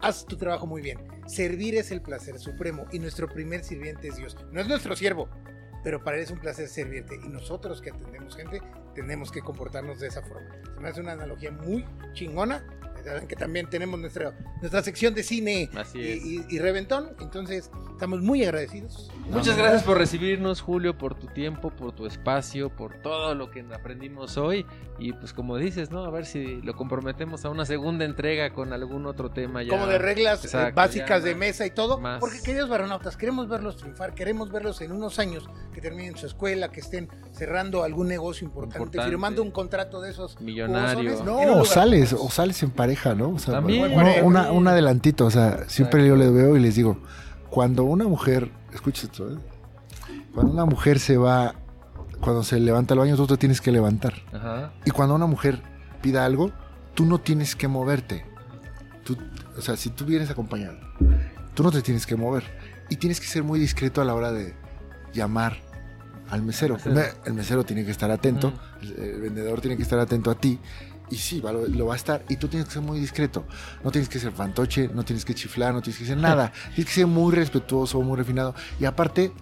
[0.00, 0.98] haz tu trabajo muy bien.
[1.26, 4.36] Servir es el placer supremo y nuestro primer sirviente es Dios.
[4.52, 5.28] No es nuestro siervo,
[5.82, 8.60] pero para él es un placer servirte y nosotros que atendemos gente
[8.94, 10.48] tenemos que comportarnos de esa forma.
[10.74, 12.64] Se me hace una analogía muy chingona
[13.28, 17.10] que también tenemos nuestra, nuestra sección de cine y, reventón.
[17.20, 19.10] Entonces, estamos muy agradecidos.
[19.30, 23.64] Muchas gracias por recibirnos, Julio, por tu tiempo, por tu espacio, por todo lo que
[23.72, 24.66] aprendimos hoy.
[24.98, 26.04] Y pues como dices, ¿no?
[26.04, 29.70] A ver si lo comprometemos a una segunda entrega con algún otro tema ya.
[29.70, 32.00] Como de reglas eh, básicas de mesa y todo.
[32.18, 36.70] Porque queridos baronautas, queremos verlos triunfar, queremos verlos en unos años que terminen su escuela,
[36.70, 41.22] que estén cerrando algún negocio importante, firmando un contrato de esos millonarios.
[41.24, 43.30] No, o sales, o sales en pareja ¿no?
[43.30, 46.98] O sea, una, un adelantito, o sea, siempre yo le veo y les digo,
[47.50, 49.36] cuando una mujer, escucha esto, ¿eh?
[50.34, 51.54] cuando una mujer se va,
[52.20, 54.14] cuando se levanta el baño, tú te tienes que levantar.
[54.84, 55.62] Y cuando una mujer
[56.02, 56.52] pida algo,
[56.94, 58.24] tú no tienes que moverte.
[59.04, 59.16] Tú,
[59.56, 60.76] o sea, si tú vienes acompañado,
[61.54, 62.44] tú no te tienes que mover.
[62.90, 64.54] Y tienes que ser muy discreto a la hora de
[65.12, 65.56] llamar
[66.30, 66.76] al mesero.
[67.24, 70.58] El mesero tiene que estar atento, el vendedor tiene que estar atento a ti
[71.10, 72.24] y sí, va, lo, va a estar.
[72.28, 73.46] Y tú tienes que ser muy discreto.
[73.84, 76.52] No tienes que ser fantoche, no tienes que chiflar, no tienes que hacer nada.
[76.74, 78.54] tienes que ser muy respetuoso, muy refinado.
[78.80, 79.32] Y aparte,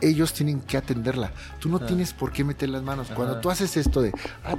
[0.00, 1.32] ellos tienen que atenderla.
[1.60, 1.86] Tú no ah.
[1.86, 3.08] tienes por qué meter las manos.
[3.14, 4.12] Cuando tú haces esto de,
[4.44, 4.56] ah,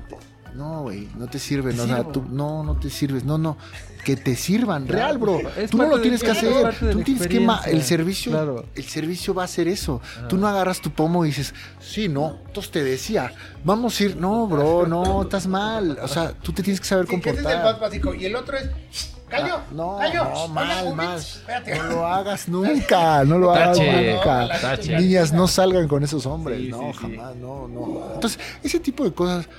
[0.55, 2.11] No, güey, no te sirve, Te no, o sea, sirvo.
[2.11, 3.57] tú, no, no te sirves, no, no,
[4.05, 5.41] que te sirvan, Claro, real, bro.
[5.57, 8.65] es Tú no lo tienes de- que hacer, tú tienes que, el servicio, Claro.
[8.73, 9.99] el servicio va a ser eso.
[10.21, 10.27] Ah.
[10.29, 13.33] Tú no agarras tu pomo y dices, sí, no, entonces te decía,
[13.63, 17.05] vamos a ir, no, bro, no, estás mal, o sea, tú te tienes que saber
[17.07, 17.81] Sí, que ese es el más comportar.
[17.81, 18.13] básico.
[18.13, 19.11] Y el otro es.
[19.27, 19.55] ¡Callo!
[19.57, 20.23] Ah, no, ¡Callo!
[20.23, 21.17] no, mal, mal.
[21.17, 21.75] Espérate.
[21.79, 24.47] No lo hagas nunca, no lo hagas Tache, nunca.
[24.61, 24.97] tache.
[24.99, 26.97] Niñas, no salgan con esos hombres, Sí, no, sí, sí.
[27.17, 28.13] jamás, no, no.
[28.13, 29.49] Entonces, ese tipo de cosas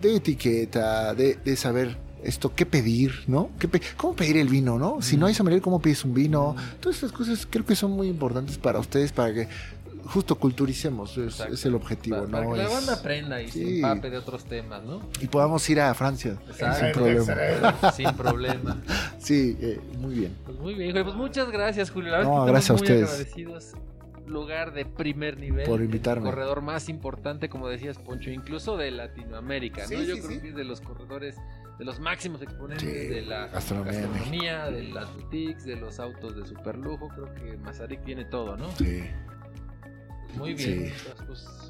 [0.00, 3.50] de etiqueta, de, de saber esto, qué pedir, ¿no?
[3.58, 5.00] ¿Qué pe- ¿Cómo pedir el vino, no?
[5.00, 6.56] Si no hay sommelier, ¿cómo pides un vino?
[6.80, 9.48] Todas estas cosas creo que son muy importantes para ustedes, para que
[10.06, 12.52] justo culturicemos, es, el objetivo, Para, para ¿no?
[12.52, 13.76] que la Es- banda aprenda y se Sí.
[13.76, 15.00] empape de otros temas, ¿no?
[15.20, 16.84] y podamos ir a Francia Exacto.
[16.84, 16.92] sin
[17.24, 17.92] problema.
[17.92, 18.82] Sin problema.
[19.18, 20.36] Sí, eh, muy bien.
[20.46, 20.92] Pues muy bien.
[21.02, 22.12] Pues muchas gracias, Julio.
[22.12, 23.10] La No, gracias a estamos muy ustedes.
[23.10, 23.72] agradecidos.
[24.26, 25.66] Lugar de primer nivel.
[25.66, 26.24] Por el invitarme.
[26.24, 29.88] corredor más importante, como decías, Poncho, incluso de Latinoamérica, ¿no?
[29.88, 30.40] Sí, Yo sí, creo sí.
[30.40, 31.36] que es de los corredores,
[31.78, 36.46] de los máximos exponentes Sí, de la gastronomía de las boutiques, de los autos de
[36.46, 37.08] superlujo.
[37.08, 38.70] Creo que Mazarik tiene todo, ¿no?
[38.76, 39.02] Sí.
[40.36, 40.86] Muy bien.
[40.86, 40.92] Sí.
[41.04, 41.65] Pues, pues,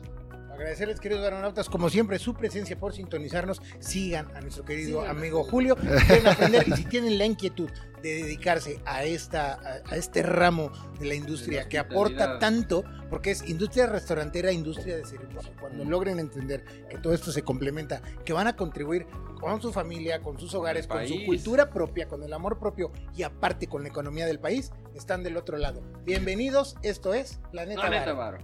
[0.56, 3.60] Agradecerles, queridos aeronautas, como siempre, su presencia por sintonizarnos.
[3.78, 5.76] Sigan a nuestro querido amigo Julio.
[5.76, 7.70] Si quieren aprender y si tienen la inquietud
[8.02, 12.38] de dedicarse a, esta, a, a este ramo de la industria De la que aporta
[12.38, 15.52] tanto, porque es industria restaurantera, industria de servicio.
[15.60, 15.88] Cuando Mm.
[15.90, 19.06] logren entender que todo esto se complementa, que van a contribuir
[19.38, 23.24] con su familia, con sus hogares, con su cultura propia, con el amor propio y
[23.24, 25.82] aparte con la economía del país, están del otro lado.
[26.04, 28.12] Bienvenidos, esto es Planeta, Planeta.
[28.14, 28.38] Varo.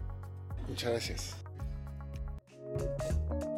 [0.69, 1.37] Muchas gracias.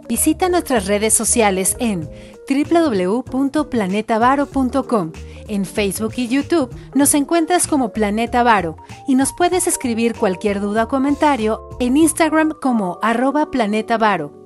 [0.09, 2.09] Visita nuestras redes sociales en
[2.49, 5.13] www.planetavaro.com.
[5.49, 8.77] En Facebook y YouTube nos encuentras como Planeta Varo
[9.09, 14.44] y nos puedes escribir cualquier duda o comentario en Instagram como arroba Planeta Varo.